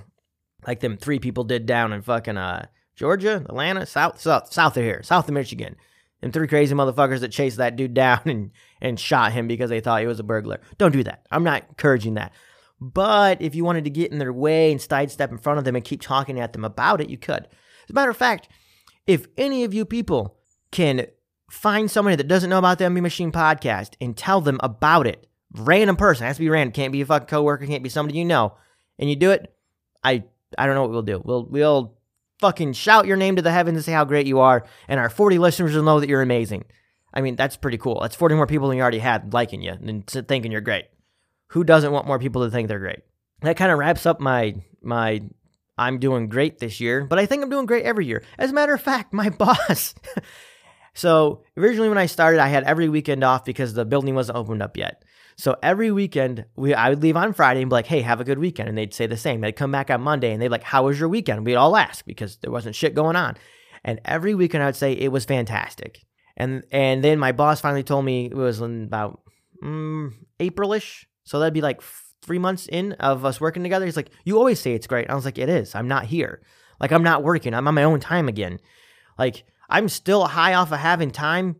like 0.66 0.80
them 0.80 0.96
three 0.96 1.18
people 1.18 1.44
did 1.44 1.66
down 1.66 1.92
in 1.92 2.02
fucking 2.02 2.36
uh, 2.36 2.66
Georgia, 2.94 3.36
Atlanta, 3.48 3.86
south, 3.86 4.20
south, 4.20 4.52
south 4.52 4.76
of 4.76 4.82
here, 4.82 5.02
south 5.02 5.28
of 5.28 5.34
Michigan. 5.34 5.76
And 6.20 6.32
three 6.32 6.46
crazy 6.46 6.74
motherfuckers 6.74 7.20
that 7.20 7.32
chased 7.32 7.56
that 7.56 7.74
dude 7.74 7.94
down 7.94 8.20
and, 8.26 8.50
and 8.80 9.00
shot 9.00 9.32
him 9.32 9.48
because 9.48 9.70
they 9.70 9.80
thought 9.80 10.02
he 10.02 10.06
was 10.06 10.20
a 10.20 10.24
burglar. 10.24 10.60
Don't 10.78 10.92
do 10.92 11.02
that. 11.04 11.26
I'm 11.30 11.44
not 11.44 11.64
encouraging 11.70 12.14
that. 12.14 12.32
But 12.80 13.40
if 13.40 13.54
you 13.54 13.64
wanted 13.64 13.84
to 13.84 13.90
get 13.90 14.10
in 14.10 14.18
their 14.18 14.32
way 14.32 14.72
and 14.72 14.80
sidestep 14.80 15.30
in 15.30 15.38
front 15.38 15.58
of 15.58 15.64
them 15.64 15.76
and 15.76 15.84
keep 15.84 16.00
talking 16.00 16.40
at 16.40 16.52
them 16.52 16.64
about 16.64 17.00
it, 17.00 17.10
you 17.10 17.16
could. 17.16 17.48
As 17.84 17.90
a 17.90 17.94
matter 17.94 18.10
of 18.10 18.16
fact, 18.16 18.48
if 19.06 19.26
any 19.36 19.64
of 19.64 19.74
you 19.74 19.84
people 19.84 20.36
can 20.70 21.06
find 21.50 21.90
somebody 21.90 22.16
that 22.16 22.28
doesn't 22.28 22.50
know 22.50 22.58
about 22.58 22.78
the 22.78 22.84
MB 22.84 23.02
Machine 23.02 23.32
podcast 23.32 23.94
and 24.00 24.16
tell 24.16 24.40
them 24.40 24.58
about 24.62 25.06
it, 25.06 25.26
random 25.54 25.96
person, 25.96 26.26
has 26.26 26.36
to 26.36 26.40
be 26.40 26.48
random, 26.48 26.72
can't 26.72 26.92
be 26.92 27.02
a 27.02 27.06
fucking 27.06 27.28
coworker, 27.28 27.66
can't 27.66 27.82
be 27.82 27.88
somebody 27.88 28.18
you 28.18 28.24
know, 28.24 28.54
and 28.98 29.10
you 29.10 29.16
do 29.16 29.30
it, 29.30 29.54
I 30.02 30.24
I 30.56 30.66
don't 30.66 30.74
know 30.74 30.82
what 30.82 30.90
we'll 30.90 31.02
do. 31.02 31.22
We'll 31.24 31.44
we'll 31.44 31.98
fucking 32.40 32.72
shout 32.72 33.06
your 33.06 33.16
name 33.16 33.36
to 33.36 33.42
the 33.42 33.52
heavens 33.52 33.76
and 33.76 33.84
say 33.84 33.92
how 33.92 34.04
great 34.04 34.26
you 34.26 34.40
are, 34.40 34.64
and 34.88 34.98
our 34.98 35.10
40 35.10 35.38
listeners 35.38 35.74
will 35.74 35.82
know 35.82 36.00
that 36.00 36.08
you're 36.08 36.22
amazing. 36.22 36.64
I 37.14 37.20
mean, 37.20 37.36
that's 37.36 37.56
pretty 37.56 37.78
cool. 37.78 38.00
That's 38.00 38.16
40 38.16 38.34
more 38.34 38.46
people 38.46 38.68
than 38.68 38.78
you 38.78 38.82
already 38.82 38.98
had 38.98 39.32
liking 39.32 39.62
you 39.62 39.72
and 39.72 40.06
thinking 40.06 40.50
you're 40.50 40.60
great. 40.60 40.86
Who 41.48 41.64
doesn't 41.64 41.92
want 41.92 42.06
more 42.06 42.18
people 42.18 42.44
to 42.44 42.50
think 42.50 42.68
they're 42.68 42.78
great? 42.78 43.00
That 43.42 43.56
kind 43.56 43.70
of 43.70 43.78
wraps 43.78 44.06
up 44.06 44.20
my 44.20 44.54
my 44.82 45.22
I'm 45.78 45.98
doing 45.98 46.28
great 46.28 46.58
this 46.58 46.80
year, 46.80 47.04
but 47.04 47.18
I 47.18 47.26
think 47.26 47.42
I'm 47.42 47.50
doing 47.50 47.66
great 47.66 47.84
every 47.84 48.06
year. 48.06 48.22
As 48.38 48.50
a 48.50 48.54
matter 48.54 48.74
of 48.74 48.80
fact, 48.80 49.12
my 49.12 49.28
boss. 49.44 49.94
so 50.94 51.42
originally 51.56 51.88
when 51.88 51.98
I 51.98 52.06
started, 52.06 52.40
I 52.40 52.48
had 52.48 52.64
every 52.64 52.88
weekend 52.88 53.24
off 53.24 53.44
because 53.44 53.74
the 53.74 53.84
building 53.84 54.14
wasn't 54.14 54.38
opened 54.38 54.62
up 54.62 54.76
yet. 54.76 55.02
So 55.36 55.56
every 55.62 55.90
weekend, 55.90 56.44
we 56.56 56.74
I 56.74 56.90
would 56.90 57.02
leave 57.02 57.16
on 57.16 57.32
Friday 57.32 57.62
and 57.62 57.70
be 57.70 57.74
like, 57.74 57.86
"Hey, 57.86 58.02
have 58.02 58.20
a 58.20 58.24
good 58.24 58.38
weekend," 58.38 58.68
and 58.68 58.76
they'd 58.76 58.94
say 58.94 59.06
the 59.06 59.16
same. 59.16 59.40
They'd 59.40 59.52
come 59.52 59.72
back 59.72 59.90
on 59.90 60.02
Monday 60.02 60.32
and 60.32 60.40
they'd 60.40 60.50
like, 60.50 60.62
"How 60.62 60.84
was 60.84 61.00
your 61.00 61.08
weekend?" 61.08 61.46
We'd 61.46 61.56
all 61.56 61.76
ask 61.76 62.04
because 62.04 62.36
there 62.36 62.52
wasn't 62.52 62.76
shit 62.76 62.94
going 62.94 63.16
on. 63.16 63.36
And 63.82 64.00
every 64.04 64.34
weekend, 64.34 64.62
I'd 64.62 64.76
say 64.76 64.92
it 64.92 65.10
was 65.10 65.24
fantastic. 65.24 66.04
And 66.36 66.64
and 66.70 67.02
then 67.02 67.18
my 67.18 67.32
boss 67.32 67.60
finally 67.60 67.82
told 67.82 68.04
me 68.04 68.26
it 68.26 68.34
was 68.34 68.60
in 68.60 68.84
about 68.84 69.22
mm, 69.62 70.12
Aprilish, 70.38 71.06
so 71.24 71.38
that'd 71.38 71.54
be 71.54 71.60
like 71.60 71.82
three 72.22 72.38
months 72.38 72.66
in 72.70 72.92
of 72.94 73.24
us 73.24 73.40
working 73.40 73.62
together. 73.62 73.84
He's 73.84 73.96
like, 73.96 74.10
You 74.24 74.38
always 74.38 74.60
say 74.60 74.74
it's 74.74 74.86
great. 74.86 75.10
I 75.10 75.14
was 75.14 75.24
like, 75.24 75.38
It 75.38 75.48
is. 75.48 75.74
I'm 75.74 75.88
not 75.88 76.06
here. 76.06 76.42
Like, 76.80 76.92
I'm 76.92 77.02
not 77.02 77.22
working. 77.22 77.54
I'm 77.54 77.68
on 77.68 77.74
my 77.74 77.84
own 77.84 78.00
time 78.00 78.28
again. 78.28 78.58
Like, 79.18 79.44
I'm 79.68 79.88
still 79.88 80.26
high 80.26 80.54
off 80.54 80.72
of 80.72 80.78
having 80.78 81.10
time 81.10 81.56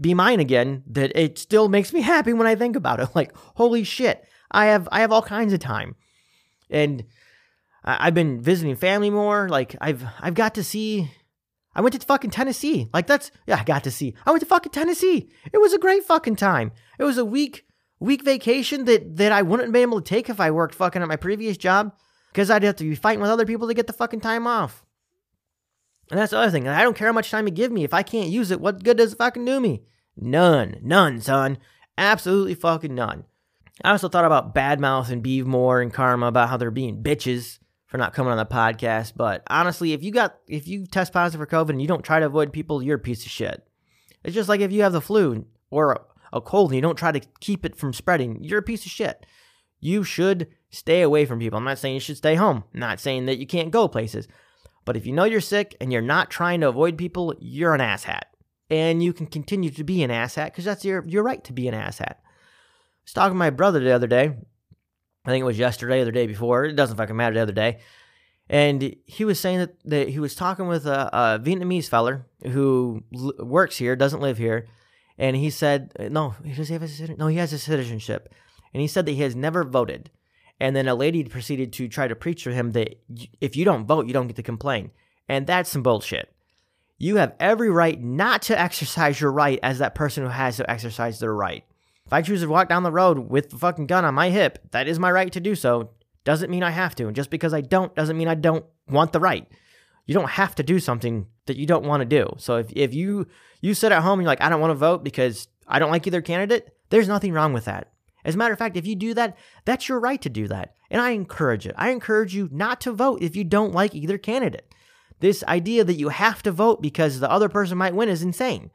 be 0.00 0.12
mine 0.12 0.40
again 0.40 0.82
that 0.88 1.16
it 1.16 1.38
still 1.38 1.68
makes 1.68 1.92
me 1.92 2.00
happy 2.00 2.32
when 2.32 2.46
I 2.46 2.54
think 2.54 2.76
about 2.76 3.00
it. 3.00 3.08
Like, 3.14 3.34
holy 3.54 3.84
shit. 3.84 4.26
I 4.50 4.66
have 4.66 4.88
I 4.92 5.00
have 5.00 5.12
all 5.12 5.22
kinds 5.22 5.52
of 5.52 5.60
time. 5.60 5.96
And 6.70 7.04
I've 7.84 8.14
been 8.14 8.40
visiting 8.40 8.76
family 8.76 9.10
more. 9.10 9.48
Like 9.48 9.76
I've 9.80 10.04
I've 10.20 10.34
got 10.34 10.54
to 10.54 10.64
see 10.64 11.10
I 11.74 11.80
went 11.80 11.98
to 11.98 12.06
fucking 12.06 12.30
Tennessee. 12.30 12.88
Like 12.94 13.06
that's 13.06 13.30
yeah, 13.46 13.58
I 13.60 13.64
got 13.64 13.84
to 13.84 13.90
see. 13.90 14.14
I 14.24 14.30
went 14.30 14.40
to 14.40 14.46
fucking 14.46 14.72
Tennessee. 14.72 15.28
It 15.52 15.58
was 15.58 15.72
a 15.72 15.78
great 15.78 16.04
fucking 16.04 16.36
time. 16.36 16.72
It 16.98 17.04
was 17.04 17.18
a 17.18 17.24
week 17.24 17.66
week 18.04 18.22
vacation 18.22 18.84
that 18.84 19.16
that 19.16 19.32
I 19.32 19.42
wouldn't 19.42 19.68
have 19.68 19.72
been 19.72 19.82
able 19.82 20.00
to 20.00 20.08
take 20.08 20.28
if 20.28 20.40
I 20.40 20.50
worked 20.50 20.74
fucking 20.74 21.02
at 21.02 21.08
my 21.08 21.16
previous 21.16 21.56
job 21.56 21.92
because 22.32 22.50
I'd 22.50 22.62
have 22.62 22.76
to 22.76 22.84
be 22.84 22.94
fighting 22.94 23.20
with 23.20 23.30
other 23.30 23.46
people 23.46 23.68
to 23.68 23.74
get 23.74 23.86
the 23.86 23.92
fucking 23.92 24.20
time 24.20 24.46
off. 24.46 24.84
And 26.10 26.20
that's 26.20 26.32
the 26.32 26.38
other 26.38 26.50
thing. 26.50 26.68
I 26.68 26.82
don't 26.82 26.96
care 26.96 27.08
how 27.08 27.12
much 27.12 27.30
time 27.30 27.46
you 27.46 27.52
give 27.52 27.72
me. 27.72 27.84
If 27.84 27.94
I 27.94 28.02
can't 28.02 28.28
use 28.28 28.50
it, 28.50 28.60
what 28.60 28.84
good 28.84 28.98
does 28.98 29.12
it 29.12 29.18
fucking 29.18 29.44
do 29.44 29.58
me? 29.60 29.82
None. 30.16 30.76
None, 30.82 31.20
son. 31.20 31.58
Absolutely 31.96 32.54
fucking 32.54 32.94
none. 32.94 33.24
I 33.82 33.90
also 33.90 34.08
thought 34.08 34.24
about 34.24 34.54
Badmouth 34.54 35.10
and 35.10 35.22
Beeve 35.22 35.46
Moore 35.46 35.80
and 35.80 35.92
Karma 35.92 36.26
about 36.26 36.48
how 36.48 36.56
they're 36.56 36.70
being 36.70 37.02
bitches 37.02 37.58
for 37.86 37.98
not 37.98 38.12
coming 38.12 38.32
on 38.32 38.38
the 38.38 38.46
podcast. 38.46 39.14
But 39.16 39.42
honestly, 39.48 39.92
if 39.92 40.02
you 40.02 40.12
got 40.12 40.36
if 40.46 40.68
you 40.68 40.86
test 40.86 41.12
positive 41.12 41.40
for 41.40 41.56
COVID 41.56 41.70
and 41.70 41.82
you 41.82 41.88
don't 41.88 42.04
try 42.04 42.20
to 42.20 42.26
avoid 42.26 42.52
people, 42.52 42.82
you're 42.82 42.96
a 42.96 43.00
piece 43.00 43.24
of 43.24 43.32
shit. 43.32 43.66
It's 44.22 44.34
just 44.34 44.48
like 44.48 44.60
if 44.60 44.72
you 44.72 44.82
have 44.82 44.92
the 44.92 45.00
flu 45.00 45.46
or 45.70 46.06
a 46.34 46.40
cold 46.40 46.70
and 46.70 46.76
you 46.76 46.82
don't 46.82 46.96
try 46.96 47.12
to 47.12 47.20
keep 47.40 47.64
it 47.64 47.76
from 47.76 47.94
spreading, 47.94 48.42
you're 48.42 48.58
a 48.58 48.62
piece 48.62 48.84
of 48.84 48.90
shit. 48.90 49.24
You 49.80 50.02
should 50.02 50.48
stay 50.70 51.00
away 51.00 51.24
from 51.24 51.38
people. 51.38 51.56
I'm 51.56 51.64
not 51.64 51.78
saying 51.78 51.94
you 51.94 52.00
should 52.00 52.16
stay 52.16 52.34
home. 52.34 52.64
I'm 52.74 52.80
not 52.80 53.00
saying 53.00 53.26
that 53.26 53.38
you 53.38 53.46
can't 53.46 53.70
go 53.70 53.88
places. 53.88 54.28
But 54.84 54.96
if 54.96 55.06
you 55.06 55.12
know 55.12 55.24
you're 55.24 55.40
sick 55.40 55.76
and 55.80 55.92
you're 55.92 56.02
not 56.02 56.30
trying 56.30 56.60
to 56.60 56.68
avoid 56.68 56.98
people, 56.98 57.34
you're 57.38 57.74
an 57.74 57.80
asshat. 57.80 58.22
And 58.68 59.02
you 59.02 59.12
can 59.12 59.26
continue 59.26 59.70
to 59.70 59.84
be 59.84 60.02
an 60.02 60.10
asshat 60.10 60.46
because 60.46 60.64
that's 60.64 60.84
your, 60.84 61.04
your 61.06 61.22
right 61.22 61.42
to 61.44 61.52
be 61.52 61.68
an 61.68 61.74
asshat. 61.74 62.16
I 62.16 63.04
was 63.04 63.12
talking 63.12 63.34
to 63.34 63.38
my 63.38 63.50
brother 63.50 63.80
the 63.80 63.92
other 63.92 64.06
day. 64.06 64.34
I 65.24 65.30
think 65.30 65.42
it 65.42 65.46
was 65.46 65.58
yesterday 65.58 66.00
or 66.00 66.04
the 66.04 66.12
day 66.12 66.26
before. 66.26 66.64
It 66.64 66.76
doesn't 66.76 66.96
fucking 66.96 67.16
matter 67.16 67.34
the 67.34 67.42
other 67.42 67.52
day. 67.52 67.78
And 68.48 68.94
he 69.06 69.24
was 69.24 69.40
saying 69.40 69.58
that, 69.58 69.76
that 69.84 70.08
he 70.08 70.18
was 70.18 70.34
talking 70.34 70.66
with 70.66 70.86
a, 70.86 71.08
a 71.12 71.38
Vietnamese 71.38 71.88
feller 71.88 72.26
who 72.42 73.02
l- 73.14 73.32
works 73.38 73.78
here, 73.78 73.96
doesn't 73.96 74.20
live 74.20 74.36
here, 74.36 74.66
and 75.18 75.36
he 75.36 75.50
said, 75.50 75.92
no, 76.10 76.30
he 76.44 76.54
does 76.54 76.68
he 76.68 76.74
have 76.74 76.82
a 76.82 76.86
citi- 76.86 77.18
no, 77.18 77.28
he 77.28 77.36
has 77.36 77.52
a 77.52 77.58
citizenship, 77.58 78.32
and 78.72 78.80
he 78.80 78.86
said 78.86 79.06
that 79.06 79.12
he 79.12 79.22
has 79.22 79.36
never 79.36 79.64
voted. 79.64 80.10
And 80.60 80.74
then 80.74 80.86
a 80.86 80.94
lady 80.94 81.24
proceeded 81.24 81.72
to 81.74 81.88
try 81.88 82.06
to 82.06 82.14
preach 82.14 82.44
to 82.44 82.54
him 82.54 82.72
that 82.72 83.00
if 83.40 83.56
you 83.56 83.64
don't 83.64 83.86
vote, 83.86 84.06
you 84.06 84.12
don't 84.12 84.28
get 84.28 84.36
to 84.36 84.42
complain, 84.42 84.90
and 85.28 85.46
that's 85.46 85.70
some 85.70 85.82
bullshit. 85.82 86.32
You 86.98 87.16
have 87.16 87.34
every 87.40 87.70
right 87.70 88.00
not 88.00 88.42
to 88.42 88.58
exercise 88.60 89.20
your 89.20 89.32
right 89.32 89.58
as 89.62 89.78
that 89.78 89.94
person 89.94 90.24
who 90.24 90.30
has 90.30 90.56
to 90.56 90.70
exercise 90.70 91.18
their 91.20 91.34
right. 91.34 91.64
If 92.06 92.12
I 92.12 92.22
choose 92.22 92.42
to 92.42 92.48
walk 92.48 92.68
down 92.68 92.82
the 92.82 92.92
road 92.92 93.30
with 93.30 93.50
the 93.50 93.58
fucking 93.58 93.86
gun 93.86 94.04
on 94.04 94.14
my 94.14 94.30
hip, 94.30 94.58
that 94.72 94.86
is 94.86 94.98
my 94.98 95.10
right 95.10 95.32
to 95.32 95.40
do 95.40 95.54
so. 95.54 95.90
Doesn't 96.24 96.50
mean 96.50 96.62
I 96.62 96.70
have 96.70 96.94
to. 96.96 97.06
And 97.06 97.16
just 97.16 97.30
because 97.30 97.54
I 97.54 97.60
don't 97.60 97.94
doesn't 97.94 98.16
mean 98.16 98.28
I 98.28 98.34
don't 98.34 98.64
want 98.88 99.12
the 99.12 99.20
right. 99.20 99.46
You 100.06 100.14
don't 100.14 100.30
have 100.30 100.54
to 100.56 100.62
do 100.62 100.78
something 100.78 101.26
that 101.46 101.56
you 101.56 101.66
don't 101.66 101.86
want 101.86 102.00
to 102.00 102.04
do. 102.04 102.28
So 102.38 102.56
if, 102.56 102.72
if 102.72 102.94
you 102.94 103.26
you 103.60 103.74
sit 103.74 103.92
at 103.92 104.02
home 104.02 104.18
and 104.18 104.24
you're 104.24 104.30
like, 104.30 104.42
I 104.42 104.48
don't 104.48 104.60
want 104.60 104.72
to 104.72 104.76
vote 104.76 105.04
because 105.04 105.48
I 105.66 105.78
don't 105.78 105.90
like 105.90 106.06
either 106.06 106.20
candidate, 106.20 106.70
there's 106.90 107.08
nothing 107.08 107.32
wrong 107.32 107.52
with 107.52 107.64
that. 107.64 107.92
As 108.24 108.34
a 108.34 108.38
matter 108.38 108.52
of 108.52 108.58
fact, 108.58 108.76
if 108.76 108.86
you 108.86 108.96
do 108.96 109.14
that, 109.14 109.36
that's 109.64 109.88
your 109.88 110.00
right 110.00 110.20
to 110.22 110.30
do 110.30 110.48
that. 110.48 110.74
And 110.90 111.00
I 111.00 111.10
encourage 111.10 111.66
it. 111.66 111.74
I 111.76 111.90
encourage 111.90 112.34
you 112.34 112.48
not 112.50 112.80
to 112.82 112.92
vote 112.92 113.22
if 113.22 113.36
you 113.36 113.44
don't 113.44 113.74
like 113.74 113.94
either 113.94 114.16
candidate. 114.16 114.72
This 115.20 115.44
idea 115.44 115.84
that 115.84 115.94
you 115.94 116.08
have 116.08 116.42
to 116.42 116.52
vote 116.52 116.82
because 116.82 117.20
the 117.20 117.30
other 117.30 117.48
person 117.48 117.78
might 117.78 117.94
win 117.94 118.08
is 118.08 118.22
insane. 118.22 118.70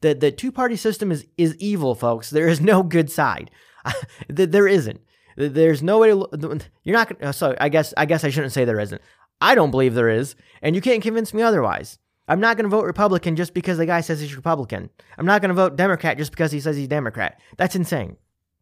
The 0.00 0.14
the 0.14 0.30
two 0.30 0.52
party 0.52 0.76
system 0.76 1.10
is 1.10 1.26
is 1.36 1.56
evil, 1.56 1.94
folks. 1.94 2.30
There 2.30 2.48
is 2.48 2.60
no 2.60 2.82
good 2.82 3.10
side. 3.10 3.50
there 4.28 4.68
isn't. 4.68 5.00
There's 5.36 5.82
no 5.82 5.98
way 5.98 6.08
to. 6.08 6.60
You're 6.82 6.96
not. 6.96 7.08
Gonna, 7.08 7.28
oh, 7.28 7.32
so 7.32 7.56
I 7.60 7.68
guess 7.68 7.94
I 7.96 8.06
guess 8.06 8.24
I 8.24 8.30
shouldn't 8.30 8.52
say 8.52 8.64
there 8.64 8.80
isn't. 8.80 9.00
I 9.40 9.54
don't 9.54 9.70
believe 9.70 9.94
there 9.94 10.08
is, 10.08 10.34
and 10.62 10.74
you 10.74 10.80
can't 10.80 11.02
convince 11.02 11.34
me 11.34 11.42
otherwise. 11.42 11.98
I'm 12.28 12.40
not 12.40 12.56
going 12.56 12.64
to 12.64 12.76
vote 12.76 12.84
Republican 12.84 13.36
just 13.36 13.54
because 13.54 13.78
the 13.78 13.86
guy 13.86 14.00
says 14.00 14.20
he's 14.20 14.34
Republican. 14.34 14.90
I'm 15.16 15.26
not 15.26 15.40
going 15.40 15.50
to 15.50 15.54
vote 15.54 15.76
Democrat 15.76 16.18
just 16.18 16.32
because 16.32 16.50
he 16.50 16.60
says 16.60 16.76
he's 16.76 16.88
Democrat. 16.88 17.40
That's 17.56 17.76
insane. 17.76 18.16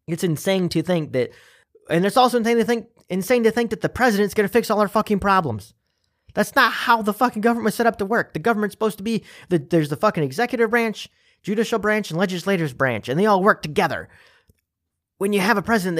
It's 0.07 0.23
insane 0.23 0.69
to 0.69 0.83
think 0.83 1.13
that, 1.13 1.31
and 1.89 2.05
it's 2.05 2.17
also 2.17 2.37
insane 2.37 2.57
to 2.57 2.65
think 2.65 2.87
insane 3.09 3.43
to 3.43 3.51
think 3.51 3.69
that 3.71 3.81
the 3.81 3.89
president's 3.89 4.33
going 4.33 4.47
to 4.47 4.51
fix 4.51 4.69
all 4.69 4.79
our 4.79 4.87
fucking 4.87 5.19
problems. 5.19 5.73
That's 6.33 6.55
not 6.55 6.73
how 6.73 7.01
the 7.01 7.13
fucking 7.13 7.41
government 7.41 7.65
was 7.65 7.75
set 7.75 7.87
up 7.87 7.97
to 7.97 8.05
work. 8.05 8.33
The 8.33 8.39
government's 8.39 8.73
supposed 8.73 8.97
to 8.97 9.03
be 9.03 9.23
the 9.49 9.57
there's 9.57 9.89
the 9.89 9.95
fucking 9.95 10.23
executive 10.23 10.69
branch, 10.69 11.09
judicial 11.41 11.79
branch, 11.79 12.11
and 12.11 12.19
legislative 12.19 12.77
branch, 12.77 13.09
and 13.09 13.19
they 13.19 13.25
all 13.25 13.41
work 13.41 13.61
together. 13.61 14.09
When 15.17 15.31
you 15.31 15.39
have 15.39 15.57
a 15.57 15.61
president 15.61 15.95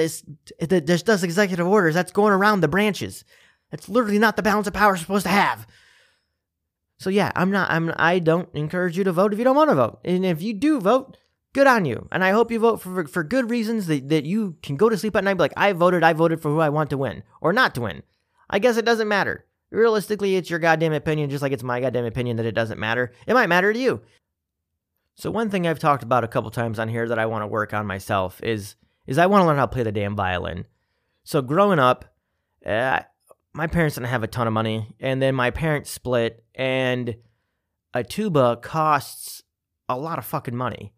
that 0.60 0.86
just 0.86 1.06
does 1.06 1.24
executive 1.24 1.66
orders, 1.66 1.94
that's 1.94 2.12
going 2.12 2.34
around 2.34 2.60
the 2.60 2.68
branches. 2.68 3.24
That's 3.70 3.88
literally 3.88 4.18
not 4.18 4.36
the 4.36 4.42
balance 4.42 4.66
of 4.66 4.74
power 4.74 4.92
we're 4.92 4.98
supposed 4.98 5.24
to 5.24 5.32
have. 5.32 5.66
So 6.98 7.10
yeah, 7.10 7.30
I'm 7.36 7.50
not. 7.50 7.70
I'm. 7.70 7.92
I 7.96 8.18
don't 8.18 8.48
encourage 8.54 8.96
you 8.96 9.04
to 9.04 9.12
vote 9.12 9.32
if 9.32 9.38
you 9.38 9.44
don't 9.44 9.56
want 9.56 9.70
to 9.70 9.76
vote, 9.76 10.00
and 10.04 10.24
if 10.24 10.40
you 10.40 10.54
do 10.54 10.80
vote, 10.80 11.16
good 11.52 11.66
on 11.66 11.84
you. 11.84 12.08
And 12.10 12.24
I 12.24 12.30
hope 12.30 12.50
you 12.50 12.58
vote 12.58 12.80
for 12.80 13.06
for 13.06 13.22
good 13.22 13.50
reasons 13.50 13.86
that 13.86 14.08
that 14.08 14.24
you 14.24 14.56
can 14.62 14.76
go 14.76 14.88
to 14.88 14.96
sleep 14.96 15.16
at 15.16 15.24
night 15.24 15.32
and 15.32 15.38
be 15.38 15.44
like, 15.44 15.52
I 15.56 15.72
voted. 15.72 16.02
I 16.02 16.12
voted 16.14 16.40
for 16.40 16.50
who 16.50 16.60
I 16.60 16.70
want 16.70 16.90
to 16.90 16.98
win 16.98 17.22
or 17.40 17.52
not 17.52 17.74
to 17.74 17.82
win. 17.82 18.02
I 18.48 18.58
guess 18.58 18.76
it 18.76 18.84
doesn't 18.84 19.08
matter. 19.08 19.44
Realistically, 19.70 20.36
it's 20.36 20.48
your 20.48 20.58
goddamn 20.58 20.92
opinion, 20.92 21.28
just 21.28 21.42
like 21.42 21.52
it's 21.52 21.62
my 21.62 21.80
goddamn 21.80 22.04
opinion 22.04 22.36
that 22.36 22.46
it 22.46 22.54
doesn't 22.54 22.78
matter. 22.78 23.12
It 23.26 23.34
might 23.34 23.48
matter 23.48 23.72
to 23.72 23.78
you. 23.78 24.00
So 25.16 25.30
one 25.30 25.50
thing 25.50 25.66
I've 25.66 25.78
talked 25.78 26.02
about 26.02 26.24
a 26.24 26.28
couple 26.28 26.50
times 26.50 26.78
on 26.78 26.88
here 26.88 27.08
that 27.08 27.18
I 27.18 27.26
want 27.26 27.42
to 27.42 27.46
work 27.46 27.74
on 27.74 27.86
myself 27.86 28.40
is 28.42 28.76
is 29.06 29.18
I 29.18 29.26
want 29.26 29.42
to 29.42 29.46
learn 29.46 29.56
how 29.56 29.66
to 29.66 29.72
play 29.72 29.82
the 29.82 29.92
damn 29.92 30.16
violin. 30.16 30.66
So 31.24 31.42
growing 31.42 31.78
up, 31.78 32.04
uh, 32.64 33.00
my 33.56 33.66
parents 33.66 33.94
didn't 33.94 34.08
have 34.08 34.22
a 34.22 34.28
ton 34.28 34.46
of 34.46 34.52
money, 34.52 34.94
and 35.00 35.20
then 35.20 35.34
my 35.34 35.50
parents 35.50 35.90
split, 35.90 36.44
and 36.54 37.16
a 37.94 38.04
tuba 38.04 38.58
costs 38.62 39.42
a 39.88 39.96
lot 39.96 40.18
of 40.18 40.26
fucking 40.26 40.54
money. 40.54 40.92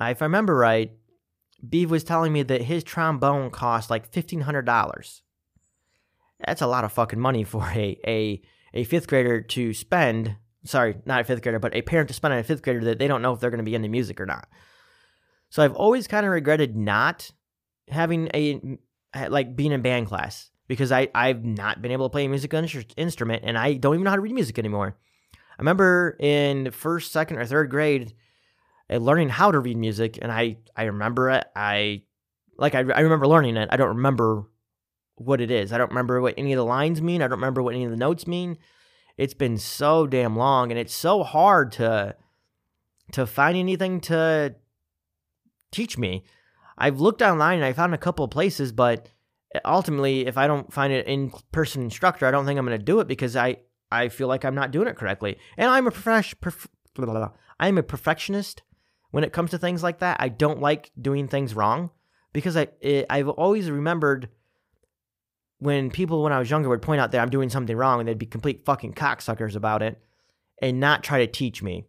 If 0.00 0.22
I 0.22 0.24
remember 0.24 0.56
right, 0.56 0.92
Beeve 1.68 1.90
was 1.90 2.04
telling 2.04 2.32
me 2.32 2.42
that 2.44 2.62
his 2.62 2.82
trombone 2.82 3.50
cost 3.50 3.90
like 3.90 4.10
fifteen 4.10 4.40
hundred 4.40 4.64
dollars. 4.64 5.22
That's 6.44 6.62
a 6.62 6.66
lot 6.66 6.84
of 6.84 6.92
fucking 6.92 7.20
money 7.20 7.44
for 7.44 7.62
a 7.74 7.98
a 8.06 8.40
a 8.72 8.84
fifth 8.84 9.06
grader 9.06 9.42
to 9.42 9.74
spend. 9.74 10.36
Sorry, 10.64 10.96
not 11.04 11.20
a 11.20 11.24
fifth 11.24 11.42
grader, 11.42 11.58
but 11.58 11.74
a 11.74 11.82
parent 11.82 12.08
to 12.08 12.14
spend 12.14 12.32
on 12.32 12.40
a 12.40 12.44
fifth 12.44 12.62
grader 12.62 12.84
that 12.84 12.98
they 12.98 13.06
don't 13.06 13.22
know 13.22 13.34
if 13.34 13.40
they're 13.40 13.50
going 13.50 13.58
to 13.58 13.64
be 13.64 13.74
into 13.74 13.88
music 13.88 14.20
or 14.20 14.26
not. 14.26 14.48
So 15.50 15.62
I've 15.62 15.74
always 15.74 16.06
kind 16.06 16.24
of 16.24 16.32
regretted 16.32 16.74
not 16.74 17.30
having 17.88 18.30
a 18.32 18.78
like 19.28 19.56
being 19.56 19.72
in 19.72 19.82
band 19.82 20.06
class 20.06 20.50
because 20.68 20.92
I 20.92 21.08
I've 21.14 21.44
not 21.44 21.82
been 21.82 21.90
able 21.90 22.08
to 22.08 22.12
play 22.12 22.26
a 22.26 22.28
musical 22.28 22.64
instrument 22.96 23.42
and 23.44 23.58
I 23.58 23.74
don't 23.74 23.94
even 23.94 24.04
know 24.04 24.10
how 24.10 24.16
to 24.16 24.22
read 24.22 24.34
music 24.34 24.58
anymore. 24.58 24.96
I 25.34 25.62
remember 25.62 26.16
in 26.20 26.70
first, 26.70 27.10
second, 27.10 27.38
or 27.38 27.44
third 27.44 27.70
grade, 27.70 28.14
uh, 28.88 28.98
learning 28.98 29.30
how 29.30 29.50
to 29.50 29.58
read 29.58 29.76
music, 29.76 30.18
and 30.22 30.30
I 30.30 30.58
I 30.76 30.84
remember 30.84 31.30
it. 31.30 31.46
I 31.56 32.02
like 32.56 32.74
I, 32.74 32.80
I 32.80 33.00
remember 33.00 33.26
learning 33.26 33.56
it. 33.56 33.68
I 33.72 33.76
don't 33.76 33.96
remember 33.96 34.44
what 35.16 35.40
it 35.40 35.50
is. 35.50 35.72
I 35.72 35.78
don't 35.78 35.90
remember 35.90 36.20
what 36.20 36.34
any 36.38 36.52
of 36.52 36.58
the 36.58 36.64
lines 36.64 37.02
mean. 37.02 37.22
I 37.22 37.24
don't 37.24 37.38
remember 37.38 37.62
what 37.62 37.74
any 37.74 37.84
of 37.84 37.90
the 37.90 37.96
notes 37.96 38.26
mean. 38.26 38.58
It's 39.16 39.34
been 39.34 39.58
so 39.58 40.06
damn 40.06 40.36
long, 40.36 40.70
and 40.70 40.78
it's 40.78 40.94
so 40.94 41.24
hard 41.24 41.72
to 41.72 42.14
to 43.12 43.26
find 43.26 43.56
anything 43.56 44.00
to 44.02 44.54
teach 45.72 45.98
me. 45.98 46.24
I've 46.76 47.00
looked 47.00 47.22
online 47.22 47.56
and 47.56 47.64
I 47.64 47.72
found 47.72 47.94
a 47.94 47.98
couple 47.98 48.24
of 48.24 48.30
places, 48.30 48.70
but 48.70 49.08
ultimately, 49.64 50.26
if 50.26 50.36
I 50.36 50.46
don't 50.46 50.72
find 50.72 50.92
an 50.92 51.04
in-person 51.04 51.82
instructor, 51.82 52.26
I 52.26 52.30
don't 52.30 52.46
think 52.46 52.58
I'm 52.58 52.66
going 52.66 52.78
to 52.78 52.84
do 52.84 53.00
it 53.00 53.08
because 53.08 53.36
I 53.36 53.58
I 53.90 54.08
feel 54.08 54.28
like 54.28 54.44
I'm 54.44 54.54
not 54.54 54.70
doing 54.70 54.88
it 54.88 54.96
correctly. 54.96 55.38
And 55.56 55.70
I'm 55.70 55.86
a 55.86 55.90
prof- 55.90 56.34
prof- 56.40 56.68
I'm 57.58 57.78
a 57.78 57.82
perfectionist 57.82 58.62
when 59.10 59.24
it 59.24 59.32
comes 59.32 59.50
to 59.50 59.58
things 59.58 59.82
like 59.82 60.00
that. 60.00 60.18
I 60.20 60.28
don't 60.28 60.60
like 60.60 60.90
doing 61.00 61.28
things 61.28 61.54
wrong 61.54 61.90
because 62.32 62.56
I 62.56 62.68
it, 62.80 63.06
I've 63.08 63.28
always 63.28 63.70
remembered 63.70 64.28
when 65.58 65.90
people 65.90 66.22
when 66.22 66.32
I 66.32 66.38
was 66.38 66.50
younger 66.50 66.68
would 66.68 66.82
point 66.82 67.00
out 67.00 67.12
that 67.12 67.20
I'm 67.20 67.30
doing 67.30 67.50
something 67.50 67.76
wrong 67.76 68.00
and 68.00 68.08
they'd 68.08 68.18
be 68.18 68.26
complete 68.26 68.64
fucking 68.64 68.94
cocksuckers 68.94 69.56
about 69.56 69.82
it 69.82 70.00
and 70.60 70.80
not 70.80 71.02
try 71.02 71.18
to 71.18 71.26
teach 71.26 71.62
me. 71.62 71.86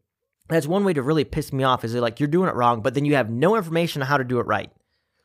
That's 0.48 0.66
one 0.68 0.84
way 0.84 0.94
to 0.94 1.04
really 1.04 1.26
piss 1.26 1.54
me 1.54 1.64
off 1.64 1.84
is 1.84 1.94
they're 1.94 2.02
like 2.02 2.20
you're 2.20 2.28
doing 2.28 2.50
it 2.50 2.56
wrong, 2.56 2.82
but 2.82 2.94
then 2.94 3.06
you 3.06 3.16
have 3.16 3.30
no 3.30 3.56
information 3.56 4.02
on 4.02 4.08
how 4.08 4.18
to 4.18 4.24
do 4.24 4.40
it 4.40 4.48
right. 4.48 4.72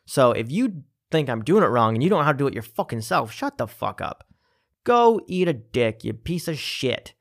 So 0.06 0.32
if 0.32 0.50
you 0.50 0.82
think 1.10 1.28
I'm 1.28 1.42
doing 1.42 1.62
it 1.62 1.68
wrong 1.68 1.94
and 1.94 2.02
you 2.02 2.10
don't 2.10 2.20
know 2.20 2.24
how 2.24 2.32
to 2.32 2.38
do 2.38 2.46
it 2.46 2.54
your 2.54 2.62
fucking 2.62 3.02
self, 3.02 3.32
shut 3.32 3.58
the 3.58 3.66
fuck 3.66 4.00
up. 4.00 4.24
Go 4.84 5.20
eat 5.26 5.48
a 5.48 5.52
dick, 5.52 6.04
you 6.04 6.12
piece 6.12 6.48
of 6.48 6.58
shit. 6.58 7.14